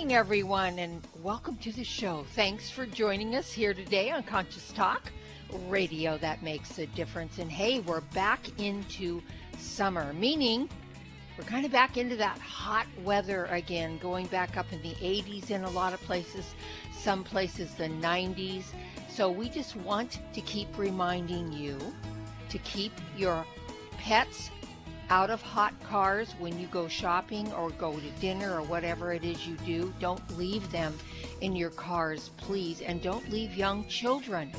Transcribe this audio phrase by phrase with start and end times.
[0.00, 2.24] Morning, everyone, and welcome to the show.
[2.34, 5.12] Thanks for joining us here today on Conscious Talk,
[5.68, 7.38] radio that makes a difference.
[7.38, 9.20] And hey, we're back into
[9.58, 10.70] summer, meaning
[11.36, 15.50] we're kind of back into that hot weather again, going back up in the 80s
[15.50, 16.54] in a lot of places,
[16.96, 18.64] some places the 90s.
[19.10, 21.78] So we just want to keep reminding you
[22.48, 23.44] to keep your
[23.98, 24.50] pets
[25.10, 29.24] out of hot cars when you go shopping or go to dinner or whatever it
[29.24, 29.92] is you do.
[29.98, 30.96] Don't leave them
[31.40, 32.80] in your cars, please.
[32.80, 34.52] And don't leave young children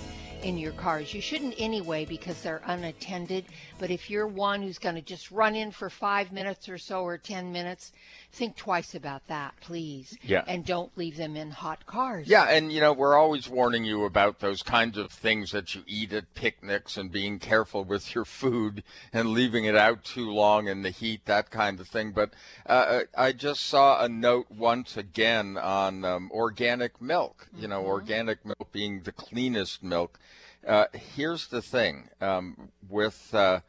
[0.44, 1.14] in your cars.
[1.14, 3.46] You shouldn't anyway because they're unattended.
[3.80, 7.02] But if you're one who's going to just run in for five minutes or so
[7.04, 7.94] or 10 minutes,
[8.32, 10.18] think twice about that, please.
[10.24, 10.44] Yeah.
[10.48, 12.28] And don't leave them in hot cars.
[12.28, 15.84] Yeah, and you know, we're always warning you about those kinds of things that you
[15.86, 20.68] eat at picnics and being careful with your food and leaving it out too long
[20.68, 22.12] in the heat, that kind of thing.
[22.12, 22.32] But
[22.66, 27.88] uh, I just saw a note once again on um, organic milk, you know, Mhm.
[27.88, 30.20] organic milk being the cleanest milk.
[30.66, 33.34] Uh, here's the thing um, with.
[33.34, 33.60] Uh,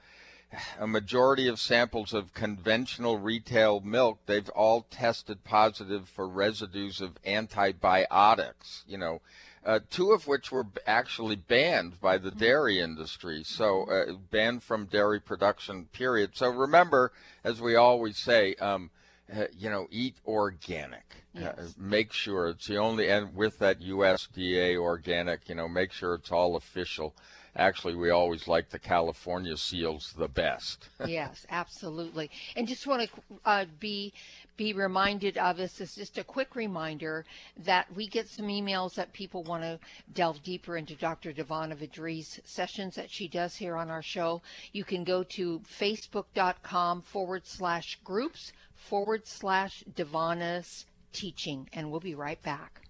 [0.78, 7.18] a majority of samples of conventional retail milk, they've all tested positive for residues of
[7.24, 9.20] antibiotics, you know,
[9.64, 14.86] uh, two of which were actually banned by the dairy industry, so uh, banned from
[14.86, 16.30] dairy production, period.
[16.34, 17.12] So remember,
[17.44, 18.90] as we always say, um,
[19.34, 21.24] uh, you know, eat organic.
[21.40, 26.14] Uh, make sure it's the only, and with that USDA organic, you know, make sure
[26.14, 27.14] it's all official.
[27.54, 30.88] Actually, we always like the California seals the best.
[31.06, 32.30] yes, absolutely.
[32.56, 34.14] And just want to uh, be
[34.56, 37.24] be reminded of this is just a quick reminder
[37.64, 39.78] that we get some emails that people want to
[40.12, 41.32] delve deeper into Dr.
[41.32, 44.42] Devana Vidri's sessions that she does here on our show.
[44.72, 52.14] You can go to facebook.com forward slash groups forward slash Devana's teaching, and we'll be
[52.14, 52.82] right back.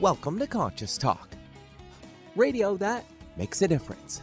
[0.00, 1.28] Welcome to Conscious Talk,
[2.36, 3.04] radio that
[3.36, 4.22] makes a difference.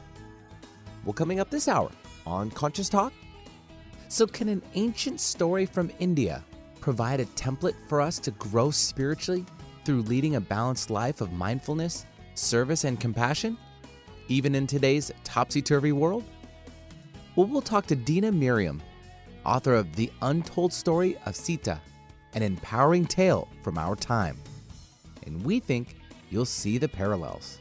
[1.05, 1.91] Well, coming up this hour
[2.25, 3.13] on Conscious Talk.
[4.07, 6.43] So, can an ancient story from India
[6.81, 9.45] provide a template for us to grow spiritually
[9.85, 12.05] through leading a balanced life of mindfulness,
[12.35, 13.57] service, and compassion,
[14.27, 16.25] even in today's topsy turvy world?
[17.35, 18.81] Well, we'll talk to Dena Merriam,
[19.45, 21.79] author of The Untold Story of Sita,
[22.33, 24.37] an empowering tale from our time.
[25.25, 25.95] And we think
[26.29, 27.60] you'll see the parallels.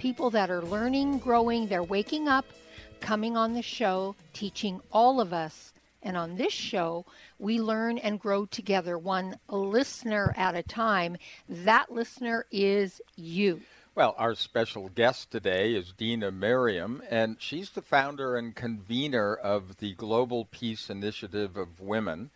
[0.00, 2.46] People that are learning, growing, they're waking up,
[3.00, 7.04] coming on the show, teaching all of us and on this show,
[7.38, 11.18] we learn and grow together, one listener at a time.
[11.50, 13.60] That listener is you.
[13.94, 19.76] Well, our special guest today is Dena Merriam, and she's the founder and convener of
[19.76, 22.30] the Global Peace Initiative of Women,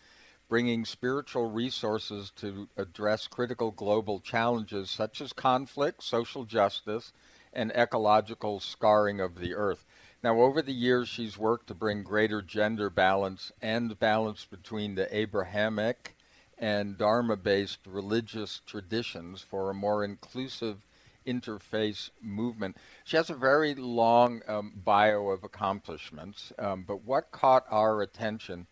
[0.50, 7.14] bringing spiritual resources to address critical global challenges such as conflict, social justice,
[7.54, 9.84] and ecological scarring of the earth.
[10.22, 15.15] Now, over the years, she's worked to bring greater gender balance and balance between the
[15.15, 16.16] Abrahamic
[16.59, 20.78] and Dharma based religious traditions for a more inclusive
[21.27, 22.77] interfaith movement.
[23.04, 28.66] She has a very long um, bio of accomplishments, um, but what caught our attention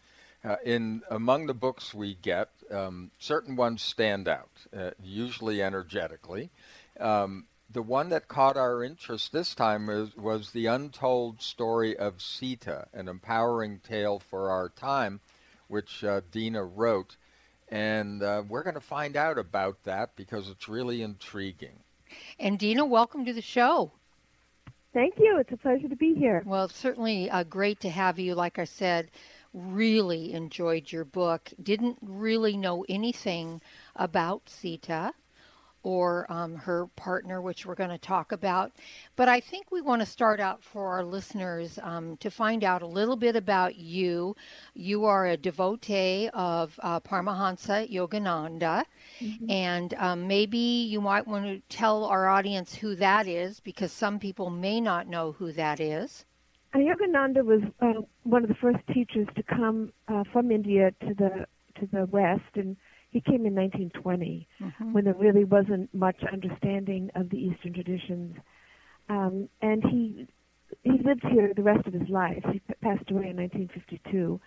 [0.44, 6.50] uh, in among the books we get, um, certain ones stand out, uh, usually energetically.
[6.98, 12.20] Um, the one that caught our interest this time was, was the untold story of
[12.20, 15.20] Sita, an empowering tale for our time,
[15.68, 17.16] which uh, Dena wrote.
[17.68, 21.78] And uh, we're going to find out about that because it's really intriguing.
[22.38, 23.92] And Dena, welcome to the show.
[24.92, 25.38] Thank you.
[25.38, 26.42] It's a pleasure to be here.
[26.44, 28.34] Well, it's certainly uh, great to have you.
[28.34, 29.10] Like I said,
[29.54, 31.50] really enjoyed your book.
[31.62, 33.62] Didn't really know anything
[33.96, 35.14] about Sita.
[35.82, 38.72] Or um, her partner, which we're going to talk about.
[39.16, 42.82] But I think we want to start out for our listeners um, to find out
[42.82, 44.36] a little bit about you.
[44.74, 48.84] You are a devotee of uh, Paramahansa Yogananda,
[49.20, 49.50] mm-hmm.
[49.50, 54.18] and um, maybe you might want to tell our audience who that is because some
[54.18, 56.24] people may not know who that is.
[56.74, 61.14] Uh, Yogananda was uh, one of the first teachers to come uh, from India to
[61.14, 61.46] the
[61.80, 62.76] to the West, and
[63.12, 64.92] he came in 1920 mm-hmm.
[64.92, 68.36] when there really wasn't much understanding of the Eastern traditions.
[69.08, 70.26] Um, and he
[70.82, 72.42] he lived here the rest of his life.
[72.50, 74.40] He passed away in 1952.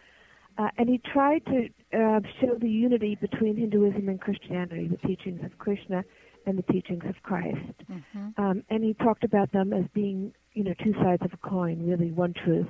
[0.57, 5.41] Uh, and he tried to uh, show the unity between Hinduism and Christianity, the teachings
[5.43, 6.03] of Krishna
[6.47, 7.83] and the teachings of Christ.
[7.91, 8.41] Mm-hmm.
[8.41, 11.85] Um, and he talked about them as being, you know, two sides of a coin,
[11.85, 12.69] really one truth.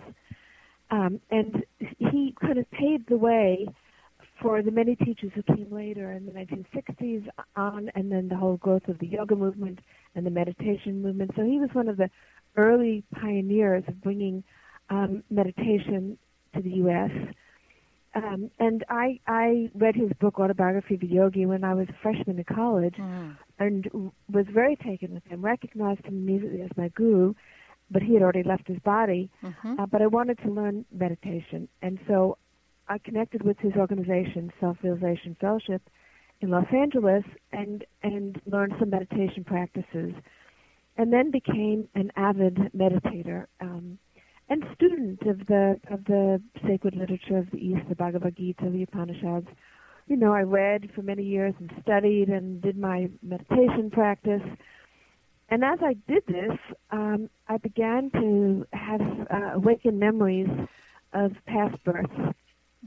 [0.92, 3.68] Um, and he kind of paved the way
[4.42, 8.58] for the many teachers who came later in the 1960s on, and then the whole
[8.58, 9.80] growth of the yoga movement
[10.16, 11.32] and the meditation movement.
[11.36, 12.10] So he was one of the
[12.58, 14.44] early pioneers of bringing
[14.90, 16.18] um, meditation
[16.54, 17.12] to the U.S.
[18.16, 21.96] Um, and I, I read his book, Autobiography of a Yogi, when I was a
[22.02, 23.36] freshman in college, mm.
[23.60, 25.44] and was very taken with him.
[25.44, 27.34] Recognized him immediately as my guru,
[27.92, 29.30] but he had already left his body.
[29.44, 29.80] Mm-hmm.
[29.80, 32.38] Uh, but I wanted to learn meditation, and so
[32.88, 35.82] I connected with his organization, Self Realization Fellowship,
[36.42, 40.14] in Los Angeles, and and learned some meditation practices,
[40.98, 43.98] and then became an avid meditator um,
[44.50, 48.84] and student of the of the sacred literature of the East, the Bhagavad Gita, the
[48.84, 49.48] Upanishads.
[50.08, 54.44] You know, I read for many years and studied and did my meditation practice.
[55.50, 56.58] And as I did this,
[56.92, 60.48] um, I began to have uh, awakened memories
[61.14, 62.36] of past births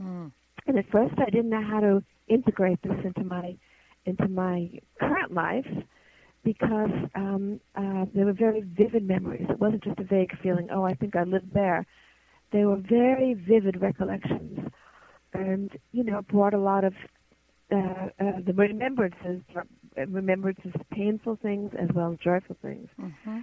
[0.00, 0.32] Mm.
[0.66, 3.56] And at first, I didn't know how to integrate this into my
[4.04, 5.66] into my current life
[6.44, 9.46] because um, uh, they were very vivid memories.
[9.50, 10.68] It wasn't just a vague feeling.
[10.72, 11.86] Oh, I think I lived there.
[12.52, 14.58] They were very vivid recollections,
[15.34, 16.94] and you know, brought a lot of
[17.70, 19.42] uh, uh, the remembrances,
[19.96, 22.88] remembrances painful things as well as joyful things.
[23.00, 23.40] Mm-hmm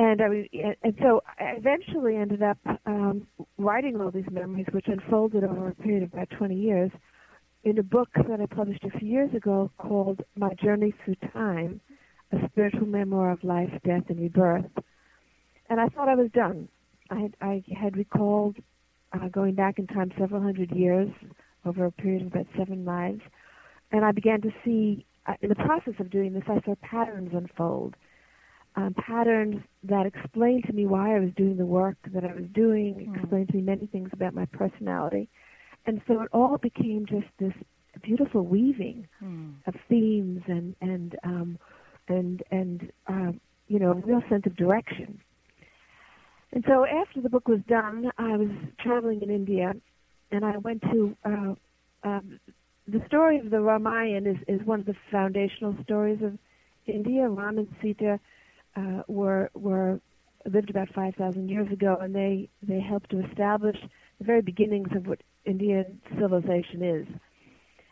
[0.00, 0.48] and I
[0.82, 2.56] and so I eventually ended up
[2.86, 3.26] um,
[3.58, 6.90] writing all these memories, which unfolded over a period of about 20 years,
[7.64, 11.82] in a book that I published a few years ago called My Journey Through Time:
[12.32, 14.70] A Spiritual Memoir of Life, Death, and Rebirth.
[15.68, 16.68] And I thought I was done.
[17.10, 18.56] I had, I had recalled
[19.12, 21.10] uh, going back in time several hundred years
[21.66, 23.20] over a period of about seven lives,
[23.92, 27.32] and I began to see, uh, in the process of doing this, I saw patterns
[27.34, 27.96] unfold
[28.76, 32.44] um, patterns that explained to me why I was doing the work that I was
[32.52, 33.20] doing, mm.
[33.20, 35.28] explained to me many things about my personality.
[35.86, 37.54] And so it all became just this
[38.02, 39.54] beautiful weaving mm.
[39.66, 41.58] of themes and and um,
[42.08, 43.32] and and uh,
[43.70, 45.20] you know, a real sense of direction.
[46.52, 48.50] And so after the book was done, I was
[48.80, 49.72] traveling in India,
[50.32, 51.54] and I went to uh,
[52.02, 52.40] um,
[52.88, 56.36] the story of the Ramayana is, is one of the foundational stories of
[56.86, 57.28] India.
[57.28, 58.18] Ram and Sita
[58.76, 60.00] uh, were were
[60.46, 63.76] lived about 5,000 years ago, and they they helped to establish
[64.18, 67.06] the very beginnings of what Indian civilization is.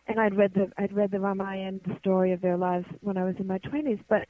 [0.07, 3.23] And I'd read the I'd read the Ramayana, the story of their lives when I
[3.23, 4.27] was in my 20s, but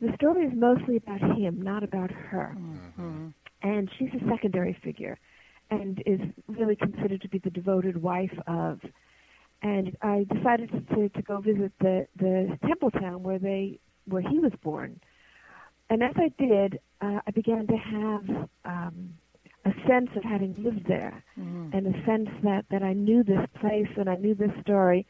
[0.00, 2.54] the story is mostly about him, not about her.
[2.56, 3.28] Mm-hmm.
[3.62, 5.18] And she's a secondary figure,
[5.70, 8.80] and is really considered to be the devoted wife of.
[9.62, 14.38] And I decided to, to go visit the the temple town where they where he
[14.38, 15.00] was born
[15.90, 19.14] and as I did, uh, I began to have um,
[19.64, 21.72] a sense of having lived there, mm.
[21.74, 25.06] and a sense that that I knew this place and I knew this story,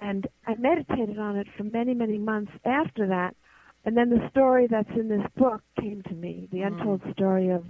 [0.00, 3.36] and I meditated on it for many many months after that,
[3.84, 6.66] and then the story that's in this book came to me, the mm.
[6.66, 7.64] untold story of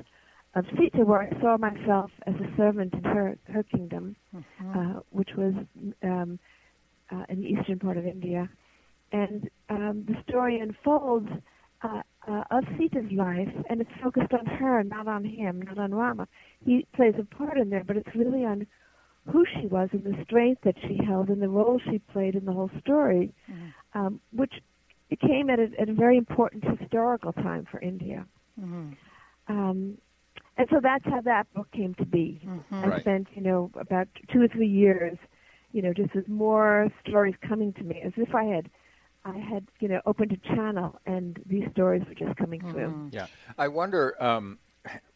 [0.54, 4.78] of Sita, where I saw myself as a servant in her her kingdom, mm-hmm.
[4.78, 5.52] uh, which was
[6.02, 6.38] um,
[7.12, 8.48] uh, in the eastern part of India,
[9.12, 11.28] and um, the story unfolds
[11.82, 15.94] uh, uh, of Sita's life, and it's focused on her, not on him, not on
[15.94, 16.26] Rama.
[16.64, 18.66] He plays a part in there, but it's really on
[19.30, 22.44] who she was and the strength that she held and the role she played in
[22.44, 23.98] the whole story, mm-hmm.
[23.98, 24.54] um, which
[25.20, 28.26] came at a, at a very important historical time for India.
[28.60, 28.90] Mm-hmm.
[29.48, 29.98] Um,
[30.56, 32.40] and so that's how that book came to be.
[32.44, 32.74] Mm-hmm.
[32.74, 33.00] I right.
[33.00, 35.16] spent, you know, about two or three years,
[35.72, 38.68] you know, just with more stories coming to me, as if I had–
[39.26, 42.88] I had, you know, opened a channel, and these stories were just coming through.
[42.88, 43.08] Mm-hmm.
[43.10, 43.26] Yeah,
[43.58, 44.58] I wonder, um,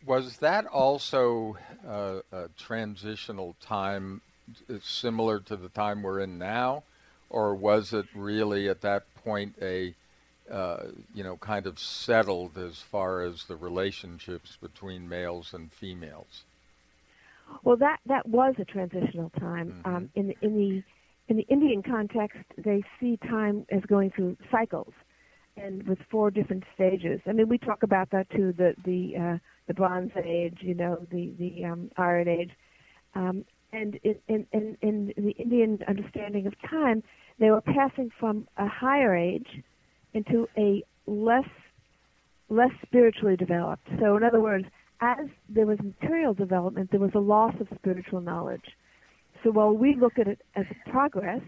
[0.04, 4.20] was that also uh, a transitional time
[4.68, 6.82] uh, similar to the time we're in now,
[7.28, 9.94] or was it really at that point a
[10.50, 16.42] uh, you know, kind of settled as far as the relationships between males and females?
[17.62, 19.68] Well, that that was a transitional time.
[19.68, 19.94] Mm-hmm.
[19.94, 20.82] Um, in in the
[21.30, 24.92] in the Indian context, they see time as going through cycles,
[25.56, 27.20] and with four different stages.
[27.26, 28.52] I mean, we talk about that too.
[28.52, 32.50] The the uh, the Bronze Age, you know, the the um, Iron Age,
[33.14, 37.02] um, and in, in in in the Indian understanding of time,
[37.38, 39.62] they were passing from a higher age
[40.12, 41.48] into a less
[42.48, 43.86] less spiritually developed.
[44.00, 44.66] So, in other words,
[45.00, 48.64] as there was material development, there was a loss of spiritual knowledge.
[49.42, 51.42] So while we look at it as progress,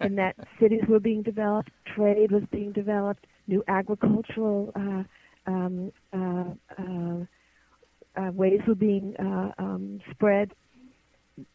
[0.00, 5.02] in that cities were being developed, trade was being developed, new agricultural uh,
[5.46, 6.44] um, uh,
[6.78, 7.24] uh,
[8.16, 10.52] uh ways were being uh, um, spread.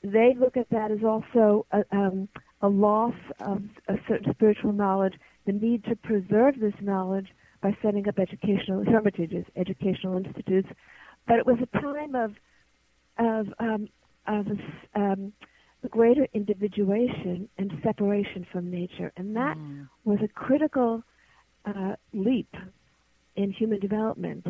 [0.03, 2.27] They look at that as also a, um,
[2.61, 5.13] a loss of a certain spiritual knowledge,
[5.45, 7.27] the need to preserve this knowledge
[7.61, 10.67] by setting up educational hermitages, educational institutes.
[11.27, 12.35] But it was a time of
[13.17, 13.87] of um,
[14.27, 14.47] of
[14.95, 15.33] um,
[15.87, 19.11] greater individuation and separation from nature.
[19.15, 19.87] And that mm.
[20.03, 21.03] was a critical
[21.65, 22.53] uh, leap
[23.35, 24.45] in human development.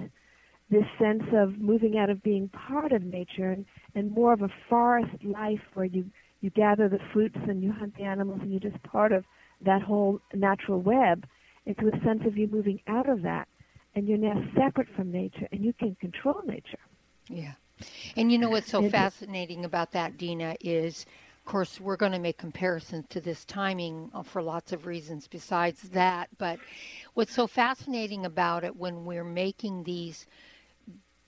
[0.71, 4.49] This sense of moving out of being part of nature and, and more of a
[4.67, 6.05] forest life where you,
[6.41, 9.23] you gather the fruits and you hunt the animals and you're just part of
[9.61, 11.25] that whole natural web
[11.65, 13.47] into a sense of you moving out of that
[13.95, 16.79] and you're now separate from nature and you can control nature.
[17.27, 17.53] Yeah.
[18.15, 21.05] And you know what's so fascinating about that, Dena, is
[21.39, 25.27] of course we're going to make comparisons to this timing uh, for lots of reasons
[25.27, 26.29] besides that.
[26.37, 26.59] But
[27.13, 30.27] what's so fascinating about it when we're making these,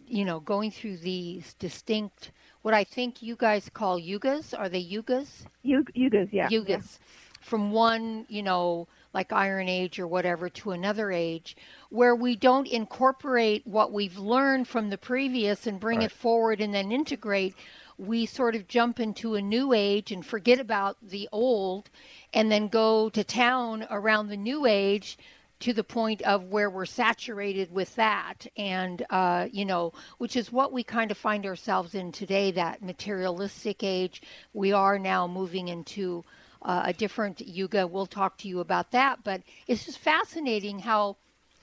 [0.05, 2.31] you know, going through these distinct,
[2.61, 5.45] what I think you guys call yugas, are they yugas?
[5.65, 6.49] yugas, yeah.
[6.49, 6.67] Yugas.
[6.67, 7.05] Yeah.
[7.39, 11.57] From one, you know, like Iron Age or whatever to another age,
[11.89, 16.05] where we don't incorporate what we've learned from the previous and bring right.
[16.05, 17.55] it forward and then integrate.
[17.97, 21.89] We sort of jump into a new age and forget about the old
[22.33, 25.17] and then go to town around the new age
[25.61, 30.51] to the point of where we're saturated with that and uh, you know which is
[30.51, 35.67] what we kind of find ourselves in today that materialistic age we are now moving
[35.67, 36.23] into
[36.61, 37.87] uh, a different yuga.
[37.87, 39.23] We'll talk to you about that.
[39.23, 41.17] But it's just fascinating how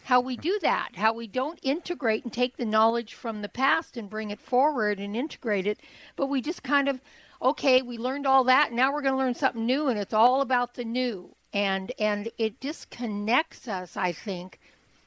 [0.05, 3.99] how we do that, how we don't integrate and take the knowledge from the past
[3.99, 5.79] and bring it forward and integrate it,
[6.17, 6.99] but we just kind of
[7.43, 10.41] okay, we learned all that, now we're going to learn something new and it's all
[10.41, 11.35] about the new.
[11.53, 14.59] And and it disconnects us, I think,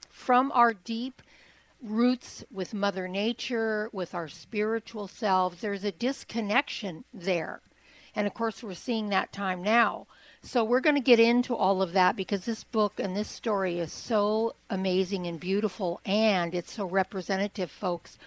[0.10, 1.22] from our deep
[1.82, 5.62] roots with mother nature, with our spiritual selves.
[5.62, 7.62] There's a disconnection there.
[8.16, 10.08] And of course, we're seeing that time now.
[10.44, 13.80] So we're going to get into all of that because this book and this story
[13.80, 18.18] is so amazing and beautiful, and it's so representative, folks,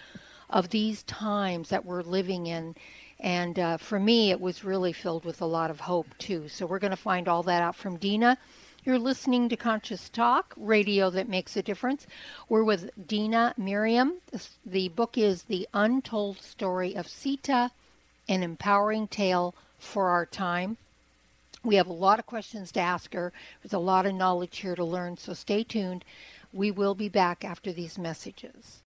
[0.49, 2.75] of these times that we're living in.
[3.19, 6.47] And uh, for me, it was really filled with a lot of hope, too.
[6.47, 8.37] So we're going to find all that out from Dena.
[8.85, 12.07] You're listening to Conscious Talk, radio that makes a difference.
[12.49, 14.21] We're with Dena Merriam.
[14.65, 17.71] The book is The Untold Story of Sita,
[18.29, 20.77] an empowering tale for our time.
[21.63, 23.33] We have a lot of questions to ask her.
[23.61, 26.05] There's a lot of knowledge here to learn, so stay tuned.
[26.53, 28.83] We will be back after these messages.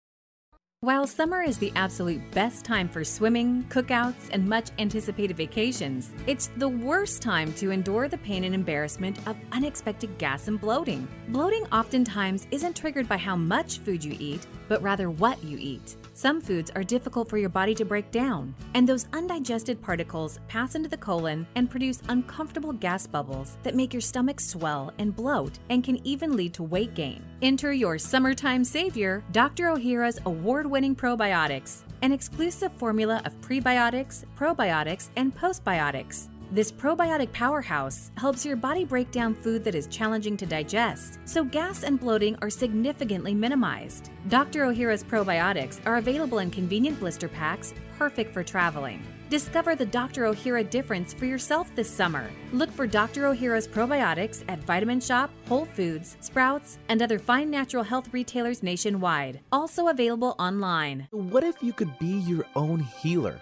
[0.81, 6.51] While summer is the absolute best time for swimming, cookouts, and much anticipated vacations, it's
[6.57, 11.07] the worst time to endure the pain and embarrassment of unexpected gas and bloating.
[11.29, 15.95] Bloating oftentimes isn't triggered by how much food you eat, but rather what you eat.
[16.13, 20.75] Some foods are difficult for your body to break down, and those undigested particles pass
[20.75, 25.57] into the colon and produce uncomfortable gas bubbles that make your stomach swell and bloat
[25.71, 27.23] and can even lead to weight gain.
[27.41, 29.65] Enter your summertime savior, Dr.
[29.65, 36.29] Ohhira's award winning probiotics, an exclusive formula of prebiotics, probiotics, and postbiotics.
[36.51, 41.43] This probiotic powerhouse helps your body break down food that is challenging to digest, so
[41.43, 44.11] gas and bloating are significantly minimized.
[44.29, 44.65] Dr.
[44.65, 49.05] Ohhira's probiotics are available in convenient blister packs, perfect for traveling.
[49.29, 50.23] Discover the Dr.
[50.23, 52.29] Ohhira difference for yourself this summer.
[52.53, 53.23] Look for Dr.
[53.23, 59.41] Ohhira's probiotics at Vitamin Shoppe, Whole Foods, Sprouts, and other fine natural health retailers nationwide.
[59.51, 61.09] Also available online.
[61.11, 63.41] What if you could be your own healer?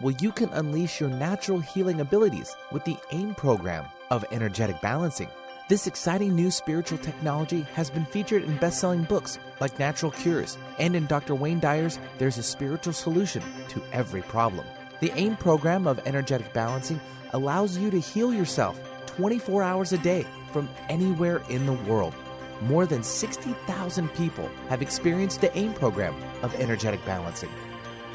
[0.00, 5.28] Well, you can unleash your natural healing abilities with the AIM program of energetic balancing.
[5.68, 10.56] This exciting new spiritual technology has been featured in best selling books like Natural Cures,
[10.78, 11.34] and in Dr.
[11.34, 14.64] Wayne Dyer's There's a Spiritual Solution to Every Problem.
[15.00, 17.00] The AIM program of energetic balancing
[17.32, 22.14] allows you to heal yourself 24 hours a day from anywhere in the world.
[22.62, 26.12] more than 60,000 people have experienced the AIM program
[26.42, 27.50] of energetic balancing.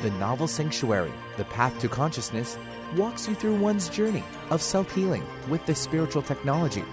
[0.02, 2.58] The novel Sanctuary, The Path to Consciousness,
[2.98, 6.84] walks you through one's journey of self healing with the spiritual technology.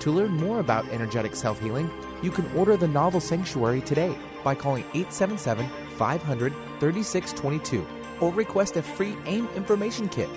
[0.00, 1.90] To learn more about energetic self healing,
[2.22, 8.82] you can order the novel Sanctuary today by calling 877 500 3622 or request a
[8.82, 10.28] free AIM information kit.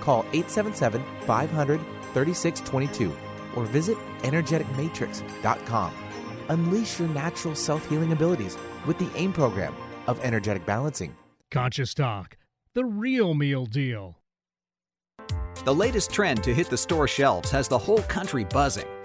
[0.00, 1.80] Call 877 500
[2.12, 3.16] 3622
[3.56, 5.92] or visit energeticmatrix.com.
[6.48, 9.74] Unleash your natural self healing abilities with the AIM program
[10.06, 11.14] of energetic balancing.
[11.50, 12.36] Conscious Talk,
[12.74, 14.18] the real meal deal.
[15.64, 18.91] The latest trend to hit the store shelves has the whole country buzzing.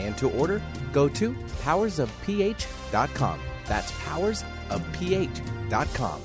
[0.00, 0.60] and to order,
[0.92, 1.32] go to
[1.62, 3.40] powersofph.com.
[3.66, 6.20] That's powersofph.com.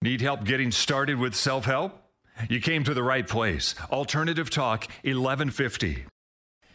[0.00, 2.00] Need help getting started with self help?
[2.48, 3.74] You came to the right place.
[3.90, 6.04] Alternative Talk 1150.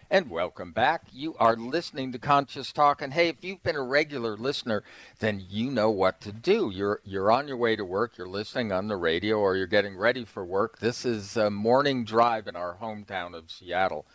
[0.10, 1.04] And welcome back.
[1.12, 3.02] You are listening to Conscious Talk.
[3.02, 4.84] And hey, if you've been a regular listener,
[5.20, 6.70] then you know what to do.
[6.72, 9.98] You're you're on your way to work, you're listening on the radio, or you're getting
[9.98, 10.80] ready for work.
[10.80, 14.06] This is a morning drive in our hometown of Seattle.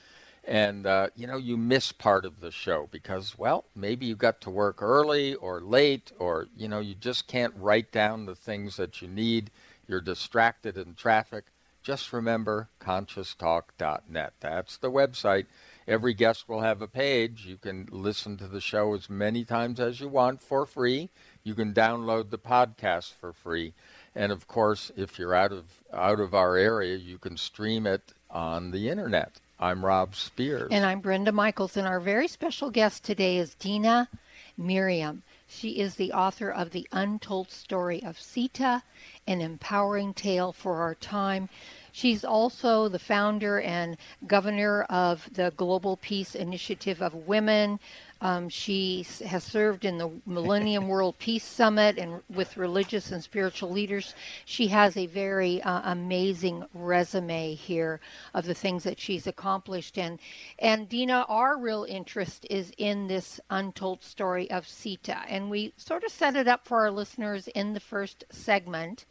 [0.49, 4.41] And uh, you know, you miss part of the show because, well, maybe you got
[4.41, 8.79] to work early or late, or you know, you just can't write down the things
[8.79, 9.51] that you need.
[9.87, 11.45] You're distracted in traffic.
[11.83, 14.33] Just remember conscioustalk.net.
[14.41, 15.45] That's the website.
[15.87, 17.45] Every guest will have a page.
[17.45, 21.11] You can listen to the show as many times as you want for free.
[21.45, 23.75] You can download the podcast for free.
[24.15, 28.15] And of course, if you're out of out of our area, you can stream it
[28.31, 29.41] on the internet.
[29.61, 30.69] I'm Rob Spears.
[30.71, 31.77] And I'm Brenda Michaels.
[31.77, 34.09] And our very special guest today is Dena
[34.57, 35.25] Merriam.
[35.49, 38.85] She is the author of The Untold Story of Sita,
[39.27, 41.49] an empowering tale for our time.
[41.91, 43.97] She's also the founder and
[44.29, 47.81] governor of the Global Peace Initiative of Women.
[48.21, 53.71] Um, she has served in the Millennium World Peace Summit and with religious and spiritual
[53.71, 54.15] leaders.
[54.45, 58.01] She has a very uh, amazing resume here
[58.35, 59.99] of the things that she's accomplished.
[59.99, 60.19] And
[60.59, 66.03] and Dena, our real interest is in this untold story of Sita, and we sort
[66.03, 69.05] of set it up for our listeners in the first segment.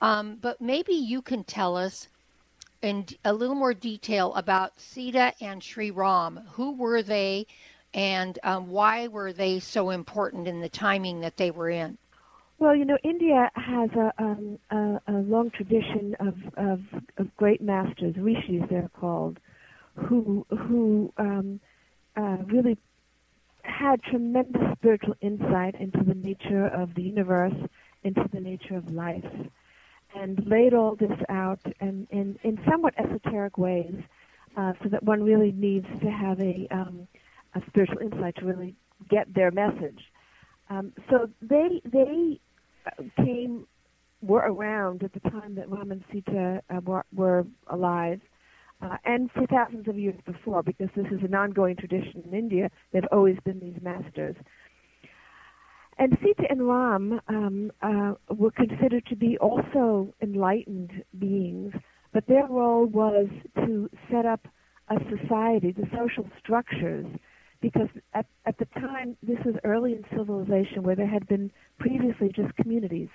[0.00, 2.08] Um, but maybe you can tell us
[2.82, 6.40] in a little more detail about Sita and Sri Ram.
[6.54, 7.46] Who were they,
[7.94, 11.98] and um, why were they so important in the timing that they were in?
[12.58, 16.80] Well, you know, India has a, um, a, a long tradition of, of,
[17.18, 19.40] of, great masters, rishis they're called,
[19.96, 21.60] who who um,
[22.16, 22.78] uh, really
[23.62, 27.54] had tremendous spiritual insight into the nature of the universe,
[28.04, 29.24] into the nature of life
[30.14, 33.94] and laid all this out in, in, in somewhat esoteric ways
[34.56, 37.06] uh, so that one really needs to have a, um,
[37.54, 38.74] a spiritual insight to really
[39.10, 40.00] get their message.
[40.70, 42.40] Um, so they, they
[43.16, 43.66] came
[44.22, 48.20] were around at the time that Ram and Sita uh, were, were alive,
[48.80, 52.70] uh, and for thousands of years before, because this is an ongoing tradition in India.
[52.92, 54.36] They've always been these masters.
[55.98, 61.74] And Sita and Ram um, uh, were considered to be also enlightened beings,
[62.12, 64.46] but their role was to set up
[64.88, 67.06] a society, the social structures,
[67.62, 72.30] because at, at the time, this was early in civilization where there had been previously
[72.34, 73.08] just communities,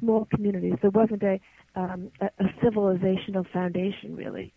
[0.00, 0.74] small communities.
[0.80, 1.38] There wasn't a,
[1.76, 4.52] um, a, a civilizational foundation, really.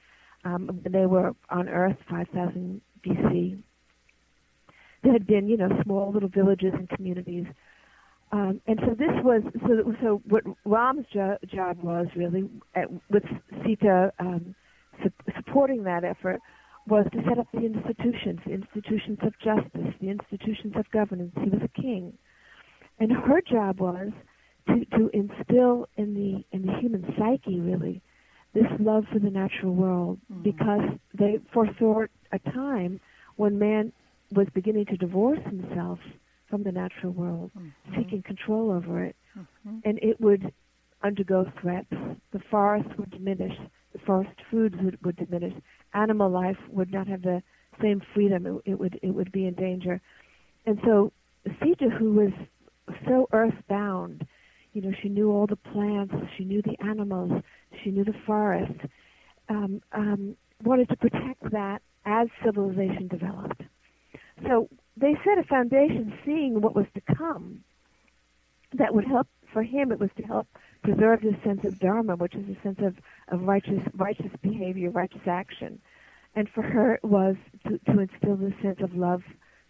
[0.46, 3.62] Um, they were on Earth 5,000 BC.
[5.04, 7.46] There had been, you know, small little villages and communities.
[8.32, 9.94] Um, and so this was so.
[10.02, 13.24] So what Ram's jo- job was really, at, with
[13.64, 14.56] Sita um,
[15.04, 16.42] su- supporting that effort,
[16.88, 21.34] was to set up the institutions, the institutions of justice, the institutions of governance.
[21.44, 22.14] He was a king,
[23.00, 24.10] and her job was
[24.68, 28.02] to, to instill in the in the human psyche really
[28.56, 30.44] this love for the natural world mm-hmm.
[30.44, 33.00] because they foresaw a time
[33.36, 33.92] when man
[34.32, 36.00] was beginning to divorce himself
[36.50, 37.96] from the natural world, mm-hmm.
[37.98, 39.78] seeking control over it, mm-hmm.
[39.84, 40.52] and it would
[41.04, 41.92] undergo threats.
[42.32, 43.54] The forests would diminish,
[43.94, 45.54] the forest foods would, would diminish,
[45.96, 47.42] animal life would not have the
[47.82, 48.46] same freedom.
[48.46, 50.02] It, it would it would be in danger,
[50.66, 51.12] and so
[51.62, 52.32] Sita, who was
[53.08, 54.26] so earthbound,
[54.74, 57.44] you know, she knew all the plants, she knew the animals,
[57.84, 58.80] she knew the forest.
[59.48, 63.62] Um, um, wanted to protect that as civilization developed.
[64.44, 67.64] So they set a foundation, seeing what was to come,
[68.78, 69.28] that would help.
[69.54, 70.48] For him, it was to help
[70.86, 72.96] preserve this sense of dharma, which is a sense of,
[73.30, 75.80] of righteous righteous behavior, righteous action.
[76.36, 77.36] And for her, it was
[77.68, 79.24] to, to instill this sense of love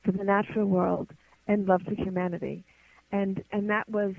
[0.04, 1.10] for the natural world
[1.48, 2.64] and love for humanity.
[3.12, 4.14] And and that was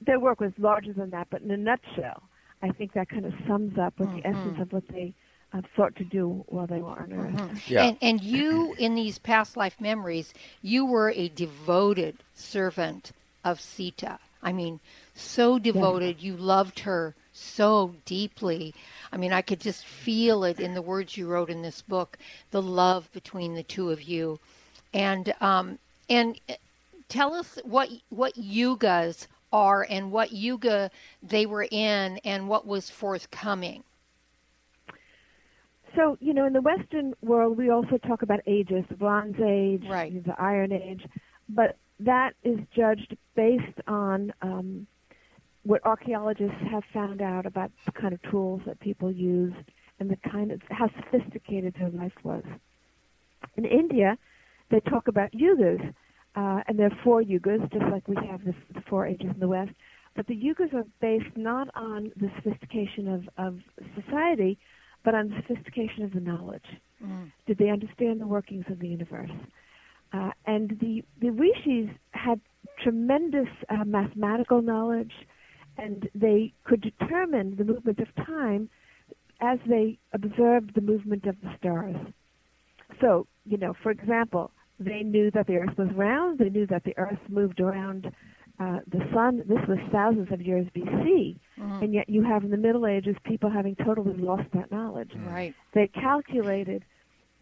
[0.00, 2.22] their work was larger than that, but in a nutshell,
[2.62, 4.18] I think that kind of sums up what mm-hmm.
[4.18, 5.14] the essence of what they
[5.52, 7.34] uh, sought to do while they were on Earth.
[7.34, 7.72] Mm-hmm.
[7.72, 7.84] Yeah.
[7.84, 13.12] And, and you, in these past life memories, you were a devoted servant
[13.44, 14.18] of Sita.
[14.42, 14.80] I mean,
[15.16, 16.22] so devoted.
[16.22, 18.74] You loved her so deeply.
[19.12, 22.18] I mean, I could just feel it in the words you wrote in this book,
[22.50, 24.38] the love between the two of you.
[24.94, 26.54] And um, and uh,
[27.08, 30.90] tell us what what yugas are and what yuga
[31.22, 33.82] they were in and what was forthcoming.
[35.94, 39.82] So, you know, in the Western world, we also talk about ages, the Bronze Age,
[39.88, 40.22] right.
[40.24, 41.02] the Iron Age,
[41.48, 44.86] but that is judged based on um,
[45.66, 49.56] what archaeologists have found out about the kind of tools that people used
[49.98, 52.44] and the kind of how sophisticated their life was.
[53.56, 54.16] In India,
[54.70, 55.82] they talk about yugas,
[56.36, 59.40] uh, and there are four yugas, just like we have the, the four ages in
[59.40, 59.72] the West.
[60.14, 63.58] But the yugas are based not on the sophistication of, of
[64.00, 64.58] society,
[65.04, 66.64] but on the sophistication of the knowledge.
[67.04, 67.32] Mm.
[67.46, 69.30] Did they understand the workings of the universe?
[70.12, 72.40] Uh, and the, the rishis had
[72.82, 75.12] tremendous uh, mathematical knowledge,
[75.78, 78.68] and they could determine the movement of time
[79.40, 81.96] as they observed the movement of the stars.
[83.00, 86.38] So, you know, for example, they knew that the Earth was round.
[86.38, 88.10] They knew that the Earth moved around
[88.58, 89.42] uh, the sun.
[89.46, 91.82] This was thousands of years BC, mm-hmm.
[91.82, 95.12] and yet you have in the Middle Ages people having totally lost that knowledge.
[95.26, 95.54] Right.
[95.74, 96.84] They calculated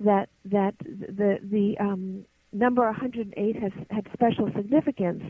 [0.01, 5.23] that that the the um, number 108 has had special significance,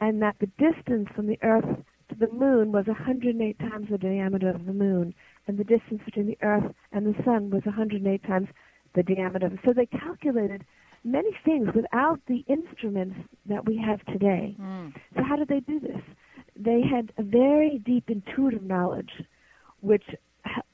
[0.00, 4.50] and that the distance from the Earth to the Moon was 108 times the diameter
[4.50, 5.14] of the Moon,
[5.46, 8.48] and the distance between the Earth and the Sun was 108 times
[8.94, 9.50] the diameter.
[9.64, 10.64] So they calculated
[11.04, 13.16] many things without the instruments
[13.46, 14.56] that we have today.
[14.60, 14.94] Mm.
[15.16, 16.00] So how did they do this?
[16.56, 19.10] They had a very deep intuitive knowledge,
[19.80, 20.04] which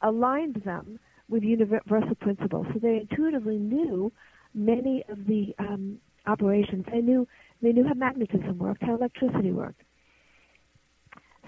[0.03, 2.67] aligned them with universal principles.
[2.73, 4.13] So they intuitively knew
[4.55, 6.87] many of the um, operations.
[6.91, 7.27] They knew
[7.63, 9.83] they knew how magnetism worked, how electricity worked.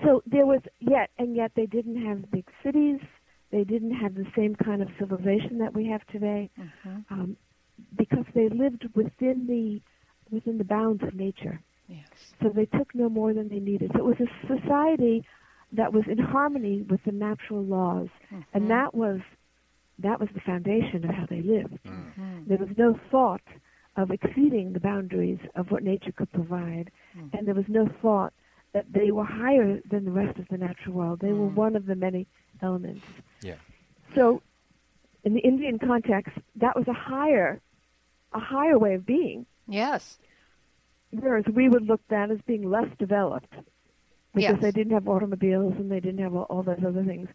[0.04, 3.00] So there was yet, and yet they didn't have big cities.
[3.50, 6.50] They didn't have the same kind of civilization that we have today.
[6.58, 7.14] Mm-hmm.
[7.14, 7.36] Um,
[7.96, 9.80] because they lived within the
[10.30, 11.60] within the bounds of nature.
[11.88, 12.08] Yes.
[12.42, 13.92] So they took no more than they needed.
[13.94, 15.24] So it was a society
[15.72, 18.40] that was in harmony with the natural laws, mm-hmm.
[18.54, 19.20] and that was
[19.98, 21.78] that was the foundation of how they lived.
[21.86, 22.48] Mm-hmm.
[22.48, 23.42] There was no thought
[23.96, 27.36] of exceeding the boundaries of what nature could provide, mm-hmm.
[27.36, 28.32] and there was no thought
[28.76, 31.20] that they were higher than the rest of the natural world.
[31.20, 31.54] They were mm.
[31.54, 32.26] one of the many
[32.60, 33.06] elements.
[33.40, 33.54] Yeah.
[34.14, 34.42] So,
[35.24, 37.62] in the Indian context, that was a higher
[38.34, 39.46] a higher way of being.
[39.66, 40.18] Yes.
[41.10, 43.54] Whereas we would look at that as being less developed.
[44.34, 44.62] because Yes.
[44.64, 47.28] they didn't have automobiles and they didn't have all, all those other things.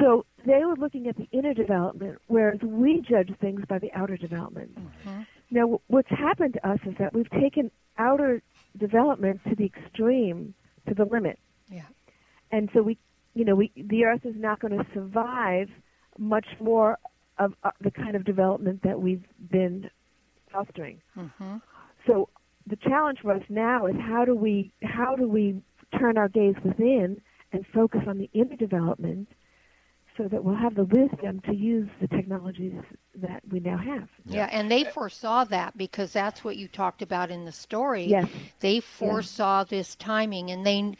[0.00, 4.16] So they were looking at the inner development, whereas we judge things by the outer
[4.16, 4.70] development.
[4.74, 5.20] Mm-hmm.
[5.50, 8.42] Now, what's happened to us is that we've taken outer
[8.78, 10.54] development to the extreme,
[10.88, 11.38] to the limit.
[11.70, 11.86] Yeah.
[12.50, 12.98] And so we,
[13.34, 15.68] you know, we the Earth is not going to survive
[16.18, 16.98] much more
[17.38, 19.88] of uh, the kind of development that we've been
[20.52, 21.00] fostering.
[21.16, 21.56] Mm-hmm.
[22.06, 22.28] So
[22.66, 25.62] the challenge for us now is how do we how do we
[25.98, 27.20] turn our gaze within
[27.52, 29.28] and focus on the inner development
[30.18, 32.74] so that we'll have the wisdom to use the technologies
[33.14, 34.08] that we now have.
[34.26, 38.04] Yeah, and they foresaw that because that's what you talked about in the story.
[38.04, 38.28] Yes.
[38.60, 40.94] They foresaw this timing and they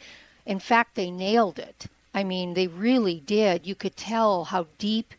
[0.45, 1.87] in fact they nailed it.
[2.13, 3.67] I mean, they really did.
[3.67, 5.13] You could tell how deep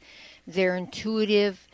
[0.47, 1.69] their intuitive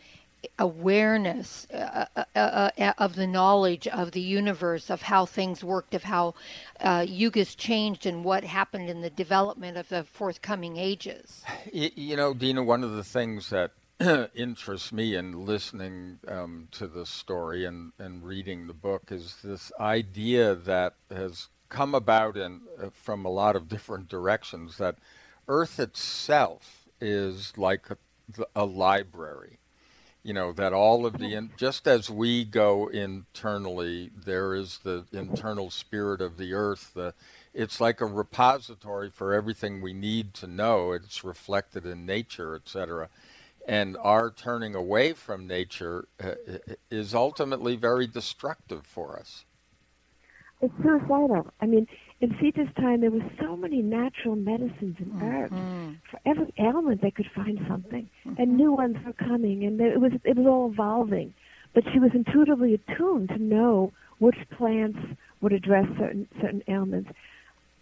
[0.59, 5.93] awareness uh, uh, uh, uh, of the knowledge of the universe, of how things worked,
[5.93, 6.33] of how
[6.79, 11.43] uh, yugas changed, and what happened in the development of the forthcoming ages.
[11.73, 13.71] Y- You know, Dena, one of the things that
[14.35, 19.71] interests me in listening um, to the story and, and reading the book is this
[19.79, 24.95] idea that has come about in, uh, from a lot of different directions that
[25.47, 27.97] Earth itself is like a,
[28.55, 29.59] a library.
[30.27, 35.05] You know, that all of the, in, just as we go internally, there is the
[35.13, 36.91] internal spirit of the Earth.
[36.93, 37.13] The,
[37.53, 40.91] it's like a repository for everything we need to know.
[40.91, 43.07] It's reflected in nature, etc.
[43.65, 46.33] And our turning away from nature uh,
[46.91, 49.45] is ultimately very destructive for us.
[50.59, 51.53] It's suicidal.
[51.61, 51.87] I mean,
[52.19, 55.53] in Sita's time, there were so many natural medicines and herbs.
[56.09, 60.13] For every ailment, they could find something, and new ones were coming, and it was
[60.23, 61.33] it was all evolving.
[61.73, 64.97] But she was intuitively attuned to know which plants
[65.41, 67.09] would address certain certain ailments.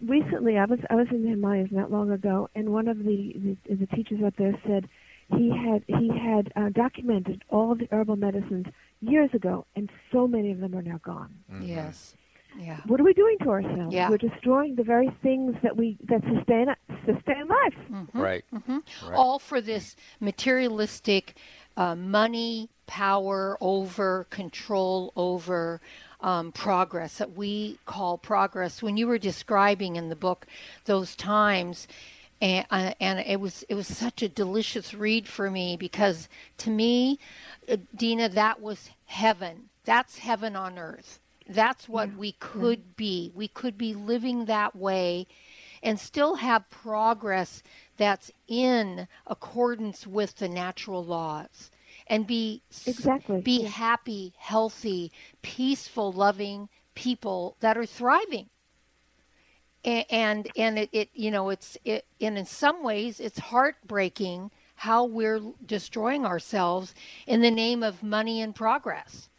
[0.06, 3.36] Recently, I was I was in the Himalayas not long ago, and one of the
[3.68, 4.90] the, the teachers up there said
[5.38, 8.66] he had he had uh, documented all the herbal medicines
[9.00, 11.34] years ago, and so many of them are now gone.
[11.62, 12.16] Yes.
[12.58, 12.80] Yeah.
[12.86, 13.94] What are we doing to ourselves?
[13.94, 14.10] Yeah.
[14.10, 16.68] We're destroying the very things that we that sustain
[17.06, 18.06] sustain life.
[18.14, 18.46] Right.
[18.52, 19.14] hmm Right.
[19.14, 21.36] All for this materialistic
[21.78, 25.82] uh, money, power over, control over
[26.22, 28.82] um, progress that we call progress.
[28.82, 30.48] When you were describing in the book
[30.86, 31.88] those times,
[32.42, 36.70] and, uh, and it was it was such a delicious read for me because to
[36.70, 37.20] me,
[37.70, 39.70] uh, Dena, that was heaven.
[39.84, 41.20] That's heaven on earth.
[41.48, 43.32] That's what we could be.
[43.36, 45.28] We could be living that way
[45.84, 47.64] and still have progress
[47.98, 51.72] that's in accordance with the natural laws
[52.08, 53.70] and be Exactly, be yeah.
[53.70, 58.50] happy, healthy, peaceful, loving people that are thriving.
[59.86, 64.52] A- And and it, it you know it's it and in some ways it's heartbreaking
[64.76, 66.94] how we're destroying ourselves
[67.28, 69.30] in the name of money and progress.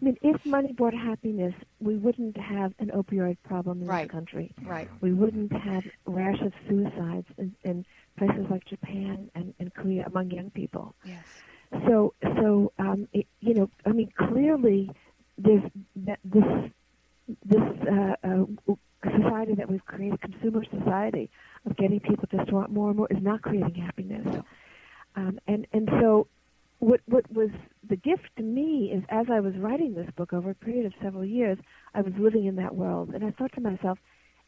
[0.00, 4.06] I mean, if money brought happiness, we wouldn't have an opioid problem in Right.
[4.06, 4.54] this country.
[4.62, 4.88] Right.
[5.00, 7.84] We wouldn't have rash of suicides in, in
[8.16, 10.94] places like Japan and, and Korea among young people.
[11.04, 11.24] Yes.
[11.86, 14.90] So, so um, it, you know, I mean, clearly,
[15.36, 15.62] there's
[16.24, 16.44] this
[17.44, 17.60] this
[17.92, 21.30] uh, uh, society that we've created, consumer society,
[21.66, 24.42] of getting people just to want more and more, is not creating happiness.
[25.14, 26.28] Um, and and so,
[26.78, 27.50] what what was
[27.88, 30.92] the gift to me is as I was writing this book over a period of
[31.02, 31.58] several years,
[31.94, 33.98] I was living in that world, and I thought to myself,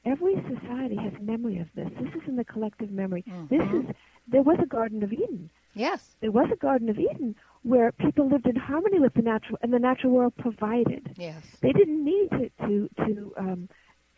[0.05, 1.89] every society has memory of this.
[2.01, 3.25] This is in the collective memory.
[3.49, 3.95] This is
[4.29, 6.17] there was a Garden of Eden Yes.
[6.21, 9.73] there was a Garden of Eden where people lived in harmony with the natural, and
[9.73, 11.15] the natural world provided.
[11.17, 11.43] Yes.
[11.61, 13.69] They didn't need to to to um,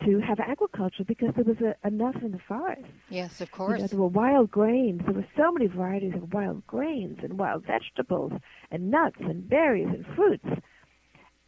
[0.05, 2.83] to have agriculture because there was a, enough in the forest.
[3.11, 3.81] Yes, of You course.
[3.81, 5.03] know, there were wild grains.
[5.05, 8.33] There were so many varieties of wild grains and wild vegetables
[8.71, 10.45] and nuts and berries and fruits.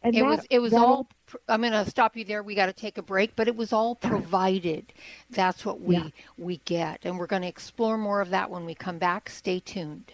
[0.03, 1.07] And it that- was it was all
[1.49, 3.73] i'm going to stop you there we got to take a break but it was
[3.73, 4.93] all provided
[5.31, 6.09] that's what we Yeah.
[6.37, 9.59] we get and we're going to explore more of that when we come back stay
[9.59, 10.13] tuned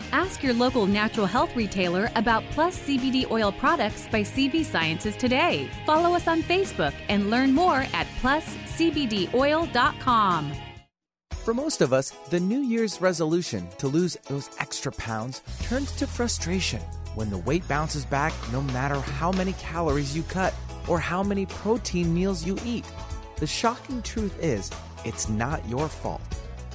[0.11, 5.69] Ask your local natural health retailer about Plus CBD oil products by CV Sciences today.
[5.85, 10.53] Follow us on Facebook and learn more at pluscbdoil.com.
[11.43, 16.05] For most of us, the New Year's resolution to lose those extra pounds turns to
[16.05, 16.81] frustration
[17.15, 20.53] when the weight bounces back no matter how many calories you cut
[20.87, 22.85] or how many protein meals you eat.
[23.37, 24.69] The shocking truth is,
[25.03, 26.21] it's not your fault.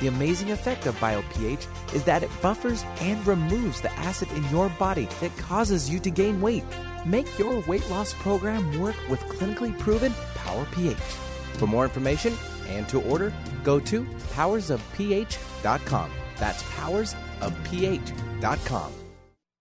[0.00, 4.68] The amazing effect of BioPH is that it buffers and removes the acid in your
[4.70, 6.64] body that causes you to gain weight.
[7.06, 10.96] Make your weight loss program work with clinically proven Power pH.
[11.54, 12.34] For more information
[12.68, 14.04] and to order, go to
[14.34, 16.10] powersofph.com.
[16.36, 18.92] That's powersofph.com.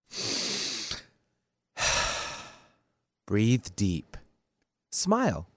[3.27, 4.17] Breathe deep,
[4.91, 5.47] smile,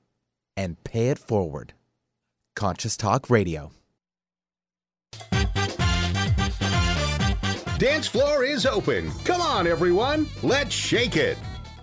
[0.57, 1.73] and pay it forward.
[2.55, 3.73] Conscious Talk Radio.
[7.79, 9.11] Dance floor is open.
[9.25, 10.27] Come on, everyone.
[10.43, 11.37] Let's shake it.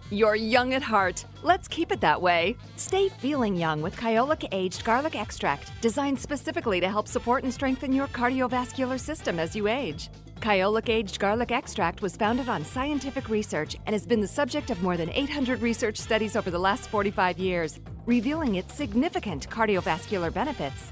[0.10, 1.24] You're young at heart.
[1.44, 2.58] Let's keep it that way.
[2.78, 7.94] Stay feeling young with Kyolic Aged Garlic Extract, designed specifically to help support and strengthen
[7.94, 10.10] your cardiovascular system as you age.
[10.40, 14.82] Kyolic Aged Garlic Extract was founded on scientific research and has been the subject of
[14.82, 20.92] more than 800 research studies over the last 45 years, revealing its significant cardiovascular benefits.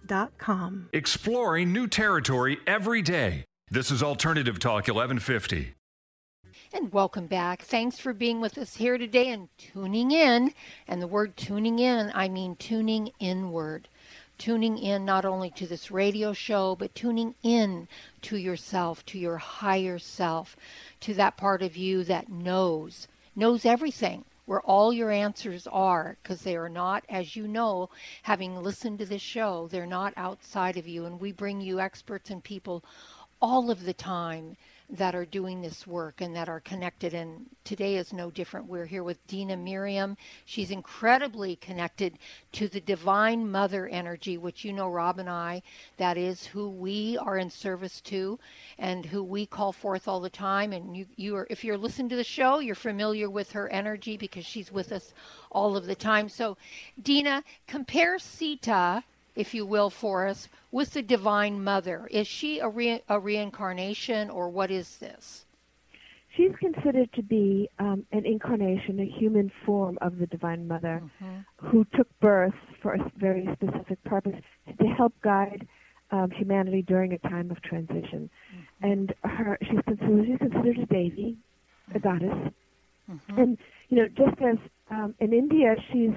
[0.91, 3.45] Exploring new territory every day.
[3.69, 5.73] This is Alternative Talk 1150.
[6.73, 7.61] And welcome back.
[7.61, 10.53] Thanks for being with us here today and tuning in.
[10.85, 13.87] And the word tuning in, I mean tuning inward.
[14.37, 17.87] Tuning in not only to this radio show, but tuning in
[18.23, 20.57] to yourself, to your higher self,
[20.99, 26.41] to that part of you that knows, knows everything where all your answers are because
[26.41, 27.89] they are not, as you know,
[28.23, 31.05] having listened to this show, they're not outside of you.
[31.05, 32.83] And we bring you experts and people
[33.41, 34.57] all of the time
[34.91, 37.13] that are doing this work and that are connected.
[37.13, 38.67] And today is no different.
[38.67, 40.17] We're here with Dena Merriam.
[40.45, 42.19] She's incredibly connected
[42.53, 45.61] to the Divine Mother energy, which you know, Rob and I,
[45.97, 48.37] that is who we are in service to
[48.77, 50.73] and who we call forth all the time.
[50.73, 54.17] And you, you are, if you're listening to the show, you're familiar with her energy
[54.17, 55.13] because she's with us
[55.51, 56.27] all of the time.
[56.27, 56.57] So,
[57.01, 59.03] Dena, compare Sita
[59.35, 62.07] if you will, for us with the Divine Mother.
[62.11, 65.45] Is she a, re- a reincarnation, or what is this?
[66.35, 71.67] She's considered to be um, an incarnation, a human form of the Divine Mother, mm-hmm.
[71.67, 74.35] who took birth for a very specific purpose
[74.79, 75.67] to help guide
[76.11, 78.29] um, humanity during a time of transition.
[78.55, 78.91] Mm-hmm.
[78.91, 81.37] And her, she's considered, she's considered a deity,
[81.93, 82.53] a goddess.
[83.11, 83.37] Mm-hmm.
[83.37, 83.57] And
[83.89, 84.57] you know, just as
[84.89, 86.11] um, in India, she's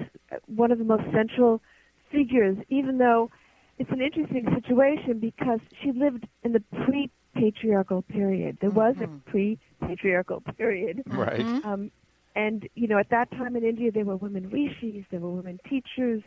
[0.47, 1.61] one of the most central
[2.09, 3.29] figures, even though
[3.77, 8.57] it's an interesting situation because she lived in the pre patriarchal period.
[8.61, 9.15] There was Mm-hmm.
[9.27, 11.03] a pre patriarchal period.
[11.05, 11.45] Right.
[11.63, 11.91] Um,
[12.35, 15.57] and, you know, at that time in India, there were women rishis, there were women
[15.69, 16.21] teachers,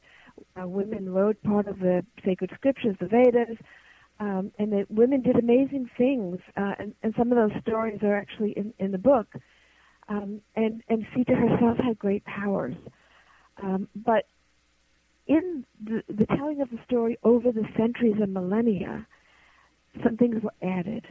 [0.61, 3.59] uh, women wrote part of the sacred scriptures, the Vedas,
[4.18, 6.38] um, and that women did amazing things.
[6.57, 9.26] Uh, and, and some of those stories are actually in, in the book.
[10.09, 12.74] Um, and, and Sita herself had great powers.
[13.62, 14.24] Um, but
[15.29, 19.07] in the, the telling of the story over the centuries and millennia,
[20.03, 21.05] some things were added.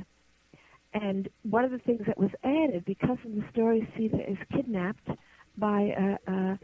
[0.93, 5.07] And one of the things that was added, because in the story Sita is kidnapped
[5.57, 6.59] by a, a,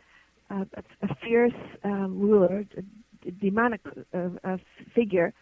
[0.49, 0.66] a,
[1.04, 1.51] a fierce
[1.84, 3.82] um, ruler, a, demonic
[4.14, 4.58] uh,
[4.93, 5.34] figure,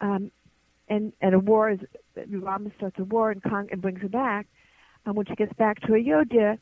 [0.00, 0.30] um,
[0.88, 1.78] and and a war is
[2.28, 4.46] Rama starts a war and, con- and brings her back.
[5.06, 6.58] And when she gets back to Ayodhya,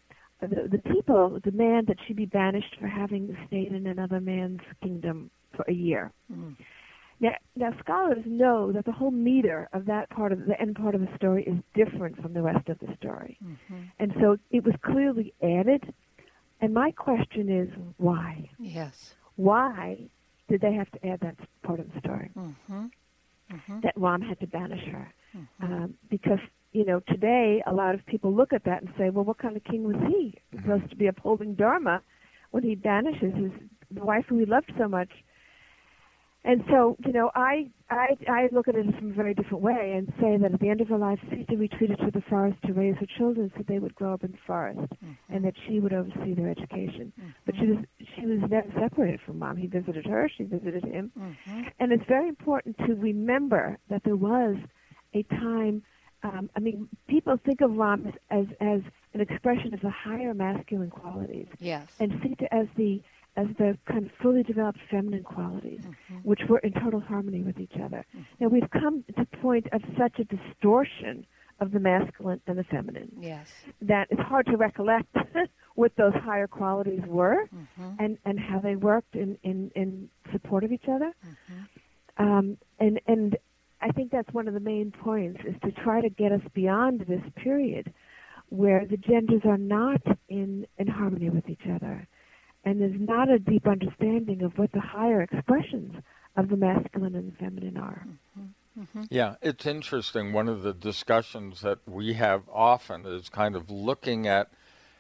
[0.47, 5.30] the, the people demand that she be banished for having stayed in another man's kingdom
[5.57, 6.12] for a year.
[7.20, 10.95] Now, now scholars know that the whole meter of that part of the end part
[10.95, 13.38] of the story is different from the rest of the story,
[13.99, 15.93] and so it was clearly added.
[16.61, 17.68] And my question is,
[17.99, 18.49] why?
[18.59, 19.14] Yes.
[19.36, 19.99] Why
[20.49, 22.30] did they have to add that part of the story?
[22.36, 22.86] Mm-hmm.
[23.53, 23.80] Mm-hmm.
[23.80, 25.12] that Ram had to banish her.
[25.61, 26.38] Um, because,
[26.72, 29.56] you know, today a lot of people look at that and say, well, what kind
[29.56, 30.38] of king was he?
[30.54, 30.64] Mm-hmm.
[30.64, 32.02] Supposed to be upholding Dharma
[32.50, 33.52] when he banishes his
[33.90, 35.10] the wife who he loved so much.
[36.44, 39.94] And so, you know, I, I I look at it from a very different way
[39.96, 42.72] and say that at the end of her life, Sita retreated to the forest to
[42.72, 45.12] raise her children so they would grow up in the forest, mm-hmm.
[45.28, 47.12] and that she would oversee their education.
[47.20, 47.30] Mm-hmm.
[47.46, 47.78] But she was
[48.16, 49.56] she was never separated from mom.
[49.56, 51.12] He visited her, she visited him,
[51.78, 54.56] and it's very important to remember that there was
[55.14, 55.82] a time.
[56.24, 58.80] Um, I mean, people think of Ram as, as as
[59.14, 61.88] an expression of the higher masculine qualities, Yes.
[62.00, 63.02] and Sita as the
[63.36, 65.80] as the kind of fully developed feminine qualities,
[66.22, 68.04] which were in total harmony with each other.
[68.40, 71.26] Now we've come to a point of such a distortion
[71.58, 73.46] of the masculine and the feminine Yes.
[73.80, 75.14] that it's hard to recollect
[75.76, 77.48] what those higher qualities were
[77.98, 81.12] and, and how they worked in, in, in support of each other.
[82.18, 83.36] Um, and, and
[83.83, 87.01] I think that's one of the main points is to try to get us beyond
[87.01, 87.93] this period
[88.49, 92.07] where the genders are not in, in harmony with each other.
[92.64, 95.97] And there's not a deep understanding of what the higher expressions
[96.37, 98.07] of the masculine and the feminine are.
[99.11, 100.33] Yeah, it's interesting.
[100.33, 104.51] One of the discussions that we have often is kind of looking at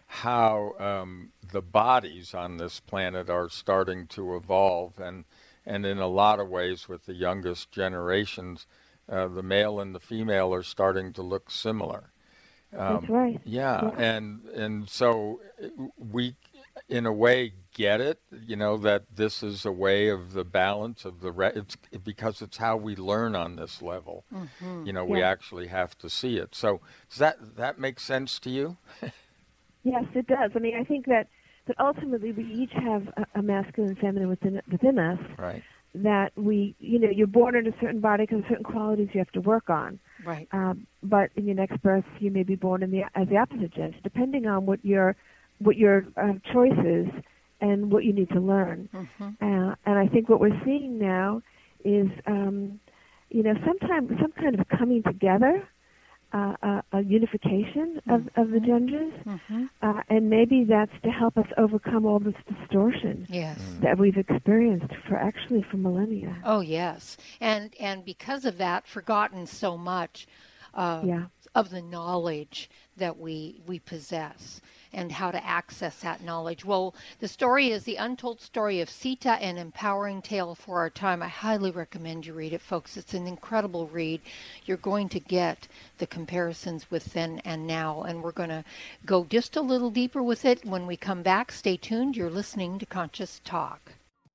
[0.06, 5.24] how um, the bodies on this planet are starting to evolve, and
[5.66, 8.66] and in a lot of ways, with the youngest generations,
[9.08, 12.12] uh, the male and the female are starting to look similar.
[12.72, 13.40] That's right.
[13.44, 13.90] Yeah, Yeah.
[13.98, 16.36] and and so uh, we,
[16.88, 18.20] in a way, get it.
[18.46, 21.32] You know that this is a way of the balance of the.
[21.32, 24.24] Re- it's because it's how we learn on this level.
[24.86, 26.54] You know, we actually have to see it.
[26.54, 28.76] So does that that make sense to you?
[29.84, 30.52] Yes, it does.
[30.54, 31.26] I mean, I think that
[31.66, 35.18] that ultimately we each have a, a masculine and feminine within within us.
[35.38, 35.62] Right.
[35.94, 39.30] That we, you know, you're born in a certain body because certain qualities you have
[39.32, 39.98] to work on.
[40.24, 40.48] Right.
[40.52, 43.74] Um, but in your next birth, you may be born in the as the opposite
[43.74, 45.16] gender, depending on what your
[45.58, 47.08] what your uh, choice is
[47.60, 48.88] and what you need to learn.
[49.40, 51.42] Uh, and I think what we're seeing now
[51.84, 52.80] is, um,
[53.30, 55.66] you know, sometimes some kind of coming together,
[56.32, 59.12] uh, a, a unification of, of the genders,
[59.82, 63.58] uh, and maybe that's to help us overcome all this distortion Yes.
[63.82, 66.36] that we've experienced for actually for millennia.
[66.44, 70.26] Oh yes, and and because of that, forgotten so much
[70.74, 71.26] uh, Yeah.
[71.54, 74.60] of the knowledge that we we possess
[74.92, 76.64] and how to access that knowledge.
[76.64, 81.22] Well, the story is the untold story of Sita, an empowering tale for our time.
[81.22, 82.96] I highly recommend you read it, folks.
[82.96, 84.20] It's an incredible read.
[84.66, 85.68] You're going to get
[85.98, 88.64] the comparisons with then and now, and we're going to
[89.06, 91.52] go just a little deeper with it when we come back.
[91.52, 92.16] Stay tuned.
[92.16, 93.92] You're listening to Conscious Talk.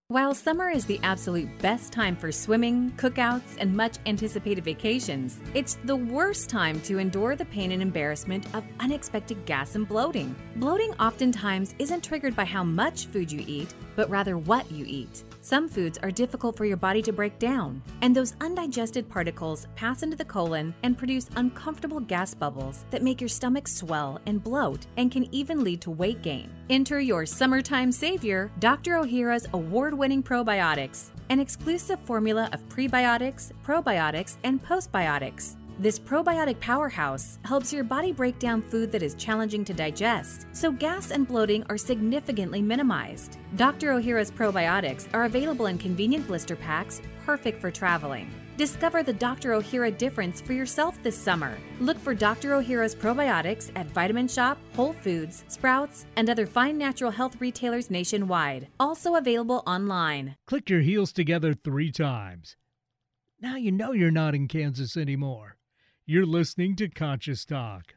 [0.09, 5.79] While summer is the absolute best time for swimming, cookouts, and much anticipated vacations, it's
[5.83, 10.33] the worst time to endure the pain and embarrassment of unexpected gas and bloating.
[10.55, 15.25] Bloating oftentimes isn't triggered by how much food you eat, but rather what you eat.
[15.47, 20.03] Some foods are difficult for your body to break down, and those undigested particles pass
[20.03, 24.87] into the colon and produce uncomfortable gas bubbles that make your stomach swell and bloat
[24.97, 26.49] and can even lead to weight gain.
[26.69, 28.95] Enter your summertime savior, Dr.
[28.95, 35.55] Ohhira's award winning probiotics, an exclusive formula of prebiotics, probiotics, and postbiotics.
[35.79, 40.71] This probiotic powerhouse helps your body break down food that is challenging to digest, so
[40.71, 43.37] gas and bloating are significantly minimized.
[43.57, 43.89] Dr.
[43.91, 48.31] Ohhira's probiotics are available in convenient blister packs, perfect for traveling.
[48.57, 49.51] Discover the Dr.
[49.51, 51.55] Ohhira difference for yourself this summer.
[51.79, 52.53] Look for Dr.
[52.53, 58.67] Ohhira's probiotics at Vitamin Shoppe, Whole Foods, Sprouts, and other fine natural health retailers nationwide.
[58.79, 60.37] Also available online.
[60.47, 62.55] Click your heels together three times.
[63.39, 65.56] Now you know you're not in Kansas anymore.
[66.09, 67.96] You're listening to Conscious Talk.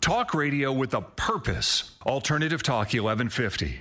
[0.00, 1.90] Talk radio with a purpose.
[2.06, 3.80] Alternative Talk 1150.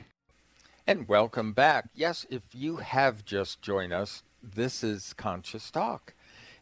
[0.86, 1.86] And welcome back.
[1.96, 6.14] Yes, if you have just joined us, this is Conscious Talk.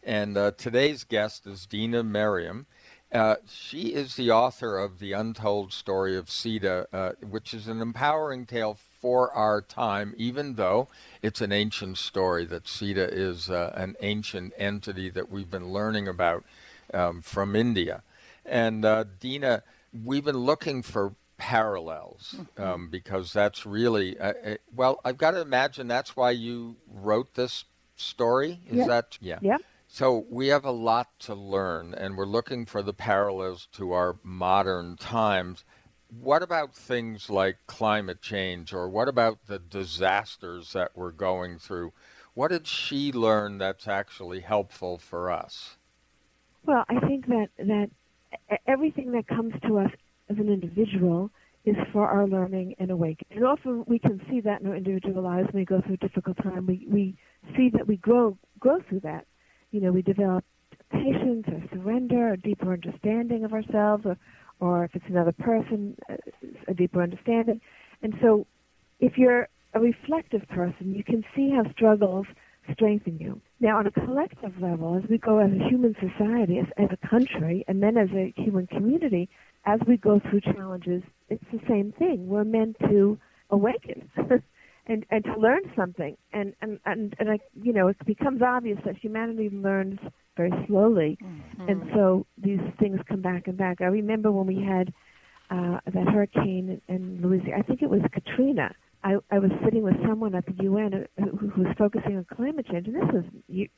[0.03, 2.67] And uh, today's guest is Dena Merriam.
[3.11, 7.81] Uh, she is the author of The Untold Story of Sita, uh, which is an
[7.81, 10.87] empowering tale for our time, even though
[11.23, 16.07] it's an ancient story, that Sita is uh, an ancient entity that we've been learning
[16.07, 16.43] about
[16.93, 18.03] um, from India.
[18.47, 19.63] And uh, Dena,
[20.03, 22.61] we've been looking for parallels mm-hmm.
[22.61, 24.99] um, because that's really uh, uh, well.
[25.05, 28.61] I've got to imagine that's why you wrote this story.
[28.67, 28.87] Is yep.
[28.87, 29.39] that yeah?
[29.41, 29.57] Yeah.
[29.87, 34.17] So we have a lot to learn, and we're looking for the parallels to our
[34.23, 35.63] modern times.
[36.09, 41.93] What about things like climate change, or what about the disasters that we're going through?
[42.33, 45.77] What did she learn that's actually helpful for us?
[46.65, 47.89] Well, I think that that
[48.67, 49.91] everything that comes to us
[50.29, 51.31] as an individual
[51.65, 53.37] is for our learning and awakening.
[53.37, 56.07] And often we can see that in our individual lives when we go through a
[56.07, 56.65] difficult time.
[56.65, 57.17] We we
[57.55, 59.25] see that we grow grow through that.
[59.71, 60.45] You know, we develop
[60.91, 64.17] patience or surrender, a deeper understanding of ourselves, or
[64.59, 65.97] or if it's another person,
[66.67, 67.59] a deeper understanding.
[68.01, 68.47] And so,
[68.99, 72.25] if you're a reflective person, you can see how struggles
[72.71, 73.41] strengthen you.
[73.59, 77.07] Now, on a collective level, as we go as a human society, as, as a
[77.07, 79.29] country, and then as a human community,
[79.65, 82.27] as we go through challenges, it's the same thing.
[82.27, 83.17] We're meant to
[83.49, 84.09] awaken
[84.87, 86.15] and and to learn something.
[86.33, 89.99] And and and, and I, you know, it becomes obvious that humanity learns
[90.35, 91.69] very slowly, mm-hmm.
[91.69, 93.81] and so these things come back and back.
[93.81, 94.93] I remember when we had
[95.49, 97.57] uh, that hurricane in Louisiana.
[97.57, 98.73] I think it was Katrina
[99.07, 102.67] I, I was sitting with someone at the UN who, who was focusing on climate
[102.69, 103.23] change, and this was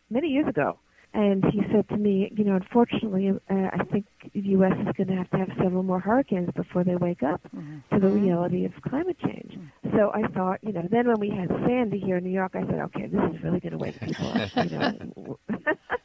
[0.10, 0.80] many years ago.
[1.14, 4.74] And he said to me, you know, unfortunately, uh, I think the U.S.
[4.74, 7.78] is going to have to have several more hurricanes before they wake up mm-hmm.
[7.94, 9.54] to the reality of climate change.
[9.54, 9.98] Mm-hmm.
[9.98, 12.62] So I thought, you know, then when we had Sandy here in New York, I
[12.62, 14.56] said, okay, this is really going to wake people up.
[14.56, 15.40] You know.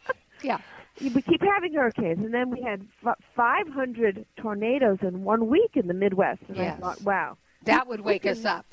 [0.42, 0.58] yeah.
[1.00, 2.86] We keep having hurricanes, and then we had
[3.36, 6.42] 500 tornadoes in one week in the Midwest.
[6.48, 6.76] And yes.
[6.78, 8.66] I thought, wow, that would wake us up.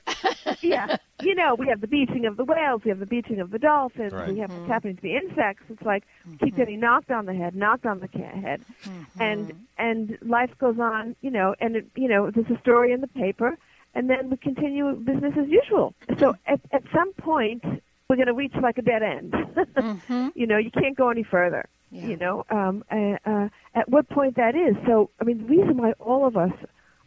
[0.62, 0.98] Yeah.
[1.22, 3.60] You know, we have the beaching of the whales, we have the beaching of the
[3.60, 4.30] dolphins, right.
[4.32, 4.62] we have mm-hmm.
[4.62, 5.64] what's happening to the insects.
[5.70, 6.44] It's like mm-hmm.
[6.44, 8.62] keep getting knocked on the head, knocked on the head.
[8.84, 9.22] Mm-hmm.
[9.22, 13.02] And and life goes on, you know, and it, you know, there's a story in
[13.02, 13.58] the paper
[13.94, 15.94] and then we continue business as usual.
[16.18, 17.64] So at at some point
[18.12, 19.32] we're going to reach like a dead end.
[19.32, 20.28] mm-hmm.
[20.36, 21.66] You know, you can't go any further.
[21.92, 22.08] Yeah.
[22.08, 24.76] You know, um, uh, uh, at what point that is.
[24.86, 26.52] So, I mean, the reason why all of us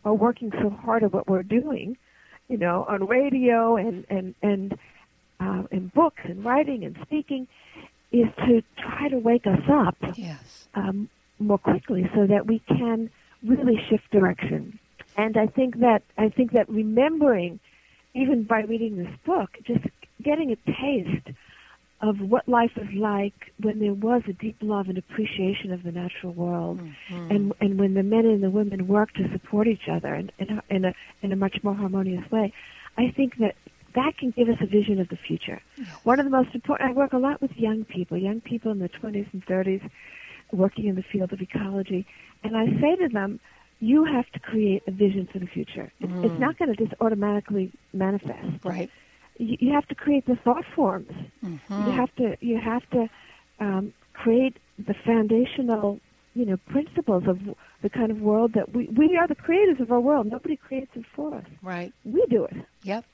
[0.05, 1.97] are working so hard at what we're doing
[2.49, 4.79] you know, on radio and and and
[5.41, 7.47] uh, in books and writing and speaking,
[8.13, 10.69] is to try to wake us up yes.
[10.75, 13.11] um, more quickly so that we can
[13.43, 14.79] really shift direction.
[15.17, 17.61] And I think that I think that remembering,
[18.15, 19.85] even by reading this book, just
[20.23, 21.37] getting a taste
[22.01, 25.93] of what life was like when there was a deep love and appreciation of the
[25.93, 27.31] natural world, mm-hmm.
[27.31, 30.59] and and when the men and the women worked to support each other in in
[30.59, 32.53] a, in a in a much more harmonious way.
[32.97, 33.57] I think that
[33.95, 35.61] that can give us a vision of the future.
[36.03, 38.81] One of the most important, I work a lot with young people, young people in
[38.81, 39.89] their 20s and 30s,
[40.53, 42.07] working in the field of ecology,
[42.43, 43.39] and I say to them,
[43.81, 45.93] you have to create a vision for the future.
[46.03, 46.25] Mm.
[46.25, 48.65] It's not going to just automatically manifest.
[48.65, 48.91] Right.
[49.39, 51.11] You, you have to create the thought forms.
[51.45, 51.61] Mhm.
[51.87, 53.09] You have to you have to
[53.61, 56.01] um, create the foundational
[56.35, 57.39] you know principles of
[57.83, 60.27] the kind of world that we we are the creators of our world.
[60.27, 61.45] Nobody creates it for us.
[61.63, 61.93] Right.
[62.05, 62.57] We do it.
[62.83, 63.05] Yep.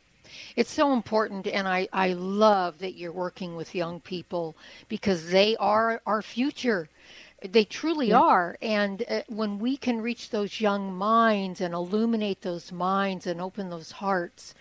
[0.55, 4.55] It's so important, and I, I love that you're working with young people
[4.89, 6.89] because they are our future.
[7.43, 8.21] They truly Yeah.
[8.21, 8.59] are.
[8.61, 13.71] And uh, when we can reach those young minds and illuminate those minds and open
[13.71, 14.55] those hearts,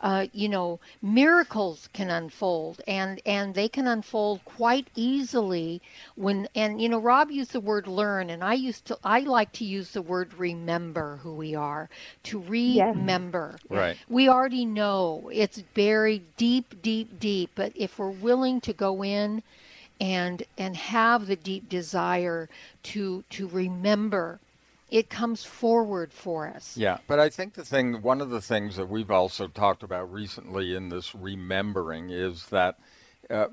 [0.00, 5.80] uh, you know, miracles can unfold, and and they can unfold quite easily
[6.14, 6.48] when.
[6.54, 8.98] And you know, Rob used the word learn, and I used to.
[9.04, 11.88] I like to use the word remember who we are.
[12.24, 13.58] To remember.
[13.68, 13.96] Right.
[14.08, 17.50] We already know it's buried deep, deep, deep.
[17.54, 19.42] But if we're willing to go in
[20.00, 22.48] and and have the deep desire
[22.84, 24.40] to to remember,
[24.88, 26.76] it comes forward for us.
[26.76, 30.12] Yeah, but I think the thing, one of the things that we've also talked about
[30.12, 32.78] recently in this remembering is that,
[33.28, 33.48] uh,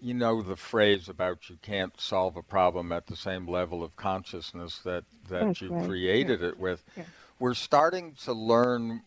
[0.00, 3.96] you know, the phrase about you can't solve a problem at the same level of
[3.96, 6.82] consciousness that, that That's you right, created yeah, it with.
[6.96, 7.04] yeah.
[7.38, 9.02] We're starting to learn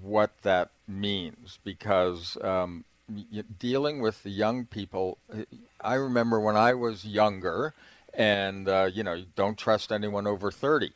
[0.00, 2.84] what that means because um,
[3.58, 5.18] dealing with the young people,
[5.80, 7.74] I remember when I was younger,
[8.16, 10.92] and uh, you know, don't trust anyone over 30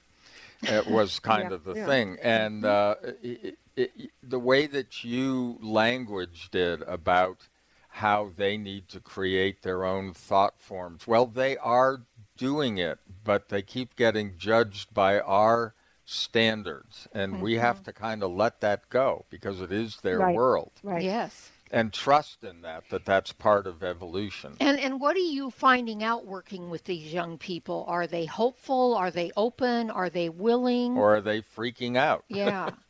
[0.66, 1.86] it was kind Yeah, of the yeah.
[1.86, 7.48] thing and uh, it, it, it, the way that you language did about
[7.88, 12.02] how they need to create their own thought forms well they are
[12.36, 18.22] doing it but they keep getting judged by our standards and we have to kind
[18.22, 20.34] of let that go because it is their Right.
[20.34, 21.04] world Right.
[21.04, 21.50] Yes.
[21.70, 26.02] And trust in that that that's part of evolution And and what are you finding
[26.02, 27.84] out working with these young people?
[27.88, 28.94] Are they hopeful?
[28.94, 29.90] Are they open?
[29.90, 30.96] Are they willing?
[30.96, 32.70] or are they freaking out yeah.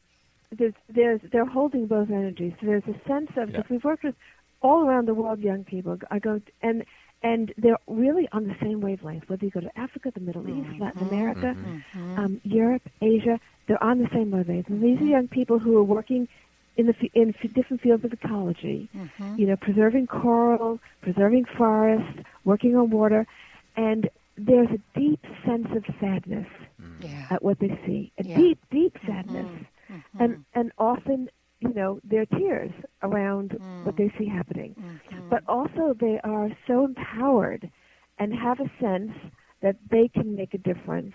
[0.50, 2.54] There's there's they're holding both energies.
[2.58, 3.60] So there's a sense of Yeah.
[3.60, 4.14] if we've worked with
[4.62, 5.98] all around the world young people.
[6.10, 6.84] I go and
[7.22, 9.28] and they're really on the same wavelength.
[9.28, 10.82] Whether you go to Africa, the Middle East, mm-hmm.
[10.82, 12.18] Latin America, mm-hmm.
[12.18, 14.68] um, Europe, Asia, they're on the same wavelength.
[14.68, 15.10] And these are mm-hmm.
[15.10, 16.28] young people who are working
[16.78, 18.88] in the in different fields of ecology.
[18.96, 19.36] Mm-hmm.
[19.36, 23.26] You know, preserving coral, preserving forests, working on water,
[23.76, 24.08] and
[24.38, 26.46] there's a deep sense of sadness
[26.80, 27.04] mm.
[27.04, 27.26] Yeah.
[27.30, 28.12] at what they see.
[28.18, 28.36] A Yeah.
[28.36, 29.06] deep, deep mm-hmm.
[29.06, 30.22] sadness, mm-hmm.
[30.22, 31.28] and and often
[31.60, 32.70] you know there are tears
[33.02, 33.84] around mm.
[33.84, 35.00] what they see happening.
[35.28, 37.70] But also they are so empowered
[38.18, 39.12] and have a sense
[39.60, 41.14] that they can make a difference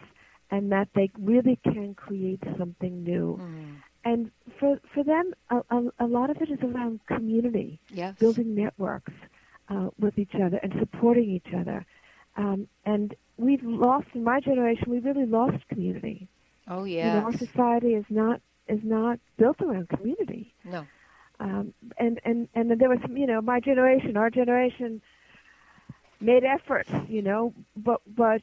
[0.51, 3.39] and that they really can create something new.
[3.41, 3.75] Mm.
[4.05, 8.15] And for for them, a, a, a lot of it is around community, Yes.
[8.19, 9.13] building networks
[9.69, 11.85] uh, with each other and supporting each other.
[12.35, 14.85] Um, and we've lost in my generation.
[14.89, 16.27] We really lost community.
[16.67, 20.53] Oh You know, our society is not is not built around community.
[20.63, 20.85] No.
[21.39, 25.01] Um, and and and there was you know, my generation, our generation
[26.23, 28.41] made efforts, you know, but but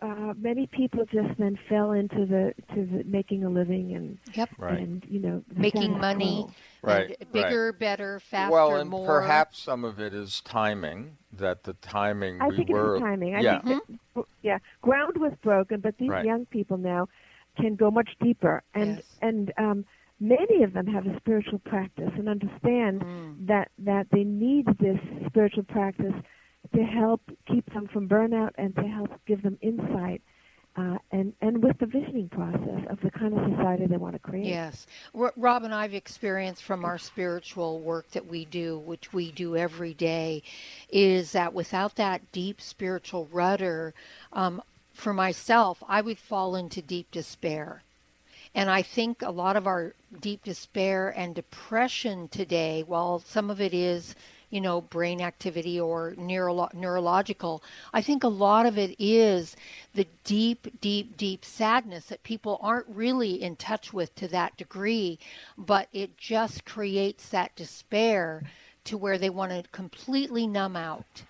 [0.00, 4.50] uh, many people just then fell into the to the making a living and Yep.
[4.58, 4.78] Right.
[4.78, 6.46] and you know Making money.
[6.82, 9.06] Right, And bigger, better, faster, well, and more.
[9.20, 11.16] perhaps some of it is timing.
[11.32, 12.96] That the timing I we think were.
[12.96, 13.34] it's timing.
[13.34, 13.82] I yeah, think
[14.14, 16.24] that, yeah, ground was broken, but these Right.
[16.24, 17.08] young people now
[17.56, 19.18] can go much deeper, and Yes.
[19.20, 19.84] and um,
[20.20, 23.46] many of them have a spiritual practice and understand Mm.
[23.46, 26.14] that that they need this spiritual practice
[26.74, 30.22] to help keep them from burnout and to help give them insight.
[30.76, 34.18] Uh, and and with the visioning process of the kind of society they want to
[34.18, 34.44] create.
[34.44, 34.86] Yes.
[35.14, 39.94] Rob and I've experienced from our spiritual work that we do, which we do every
[39.94, 40.42] day,
[40.90, 43.94] is that without that deep spiritual rudder,
[44.34, 44.60] um,
[44.92, 47.82] for myself, I would fall into deep despair.
[48.54, 53.60] And I think a lot of our deep despair and depression today, while some of
[53.60, 54.14] it is,
[54.56, 59.54] you know, brain activity or neurolo- neurological, I think a lot of it is
[59.92, 65.18] the deep, deep, deep sadness that people aren't really in touch with to that degree,
[65.58, 68.42] but it just creates that despair
[68.84, 71.24] to where they want to completely numb out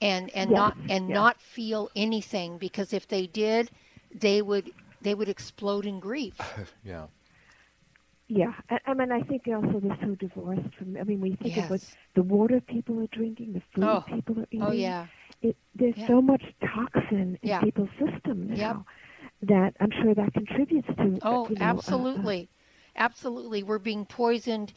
[0.00, 1.16] and and Yes, not and yes.
[1.16, 3.72] not feel anything because if they did,
[4.14, 6.36] they would they would explode in grief.
[6.84, 7.06] yeah.
[8.28, 10.96] Yeah, I, I mean, I think also they're so divorced from.
[10.96, 11.80] I mean, we think of what
[12.14, 14.04] the water people are drinking, the food Oh.
[14.06, 14.66] people are eating.
[14.68, 15.08] Oh yeah.
[15.42, 16.08] it, there's Yeah.
[16.08, 17.62] so much toxin in Yeah.
[17.62, 18.84] people's system now Yep.
[19.42, 21.22] that I'm sure that contributes to.
[21.30, 22.50] uh, Oh, you know, uh, uh, absolutely.
[22.96, 23.62] Absolutely.
[23.62, 24.72] We're being poisoned,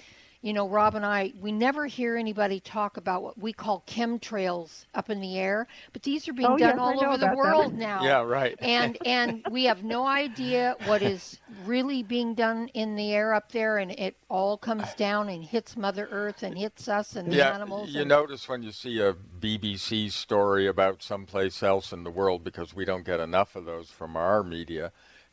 [0.45, 4.85] you know, Rob and I, we never hear anybody talk about what we call chemtrails
[4.93, 7.71] up in the air, but these are being Oh, done yes, all over the world
[7.71, 7.77] that.
[7.79, 8.03] now.
[8.03, 8.55] Yeah, right.
[8.59, 13.51] and and we have no idea what is really being done in the air up
[13.53, 17.37] there, and it all comes down and hits Mother Earth and hits us and the
[17.37, 17.89] yeah, animals.
[17.89, 22.43] you and, notice when you see a BBC story about someplace else in the world,
[22.43, 24.91] because we don't get enough of those from our media,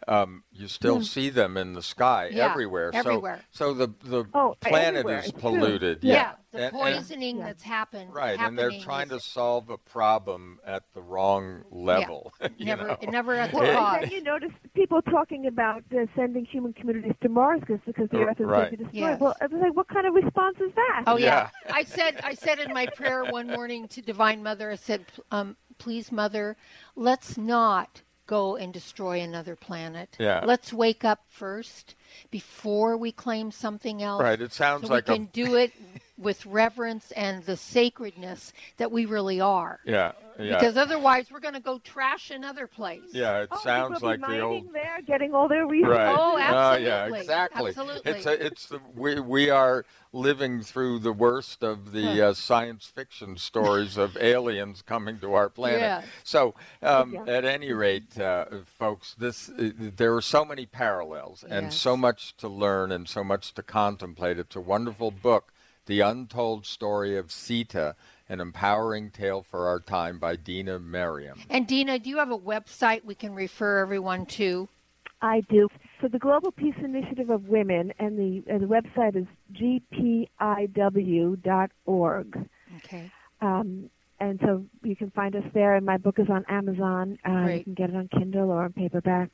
[0.08, 1.02] um, you still Hmm.
[1.02, 2.90] see them in the sky Yeah, everywhere.
[2.92, 3.42] everywhere.
[3.50, 5.20] So, so the the Oh, planet everywhere.
[5.24, 6.02] is polluted.
[6.02, 7.46] yeah, Yeah, the And- and- poisoning Yeah.
[7.46, 8.12] that's happened.
[8.14, 12.32] right, and they're happening trying to solve a problem at the wrong level.
[12.56, 12.96] you never, know?
[13.08, 13.94] never at the Well, cause.
[13.94, 18.08] and then you notice people talking about uh, sending human communities to Mars because because
[18.10, 18.58] the Uh, Earth is right.
[18.58, 18.94] going to be destroyed.
[19.10, 19.20] Yes.
[19.20, 21.04] Well, I was like, what kind of response is that?
[21.06, 21.48] Oh yeah.
[21.66, 21.72] Yeah.
[21.74, 25.56] I said I said in my prayer one morning to Divine Mother, I said, um,
[25.78, 26.56] please, Mother,
[26.96, 28.02] let's not
[28.32, 30.16] go and destroy another planet.
[30.18, 30.42] Yeah.
[30.42, 31.94] Let's wake up first
[32.30, 34.22] before we claim something else.
[34.22, 35.70] Right, it sounds so like a- we can do it
[36.22, 39.80] with reverence and the sacredness that we really are.
[39.84, 40.58] yeah, yeah.
[40.58, 43.02] Because otherwise, we're going to go trash another place.
[43.12, 45.98] yeah, it Oh, sounds people like be the old mining there, getting all their resources.
[45.98, 46.16] Right.
[46.18, 47.20] Oh, Uh, yeah, absolutely.
[47.20, 47.68] exactly.
[47.70, 48.12] Absolutely.
[48.12, 52.86] It's a, it's the, we we are living through the worst of the uh, science
[52.86, 55.80] fiction stories of aliens coming to our planet.
[55.82, 56.02] Yeah.
[56.24, 57.24] So, um, Yeah.
[57.26, 61.74] at any rate, uh, folks, this uh, there are so many parallels and Yes.
[61.74, 64.38] so much to learn and so much to contemplate.
[64.38, 65.51] It's a wonderful book,
[65.86, 67.96] The Untold Story of Sita.
[68.28, 71.40] An empowering tale for our time by Dena Merriam.
[71.50, 74.68] And Dena, do you have a website we can refer everyone to?
[75.20, 75.68] I do.
[76.00, 80.18] So the Global Peace Initiative of Women, and the uh, the website is gpiw.org.
[82.78, 83.12] Okay.
[83.40, 83.90] Um,
[84.22, 85.74] and so you can find us there.
[85.74, 87.18] And my book is on Amazon.
[87.28, 89.30] Uh, You can get it on Kindle or on paperback.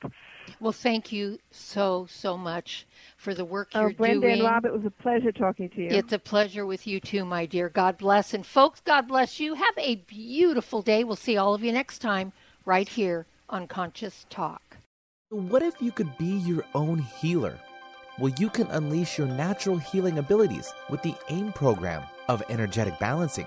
[0.61, 2.87] Well, thank you so, so much
[3.17, 4.41] for the work Oh, you're Brenda doing.
[4.41, 5.89] and Rob, it was a pleasure talking to you.
[5.91, 7.69] It's a pleasure with you too, my dear.
[7.69, 8.33] God bless.
[8.35, 9.55] And folks, God bless you.
[9.55, 11.05] Have a beautiful day.
[11.05, 12.33] We'll see all of you next time
[12.65, 14.79] right here on Conscious Talk.
[15.31, 17.59] What if you could be your own healer?
[18.19, 23.47] Well, you can unleash your natural healing abilities with the AIM program of energetic balancing.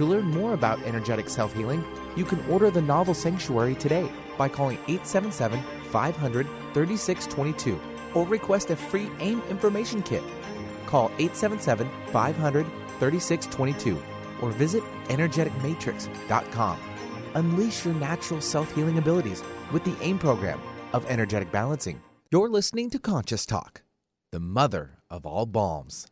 [0.00, 1.84] To learn more about energetic self healing,
[2.16, 7.78] you can order the novel Sanctuary today by calling 877 500 3622
[8.14, 10.22] or request a free AIM information kit.
[10.86, 12.64] Call 877 500
[12.98, 14.02] 3622
[14.40, 16.78] or visit energeticmatrix.com.
[17.34, 20.62] Unleash your natural self healing abilities with the AIM program
[20.94, 22.00] of energetic balancing.
[22.30, 23.82] You're listening to Conscious Talk,
[24.32, 26.06] the mother of all balms.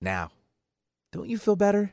[0.00, 0.30] Now,
[1.12, 1.92] don't you feel better?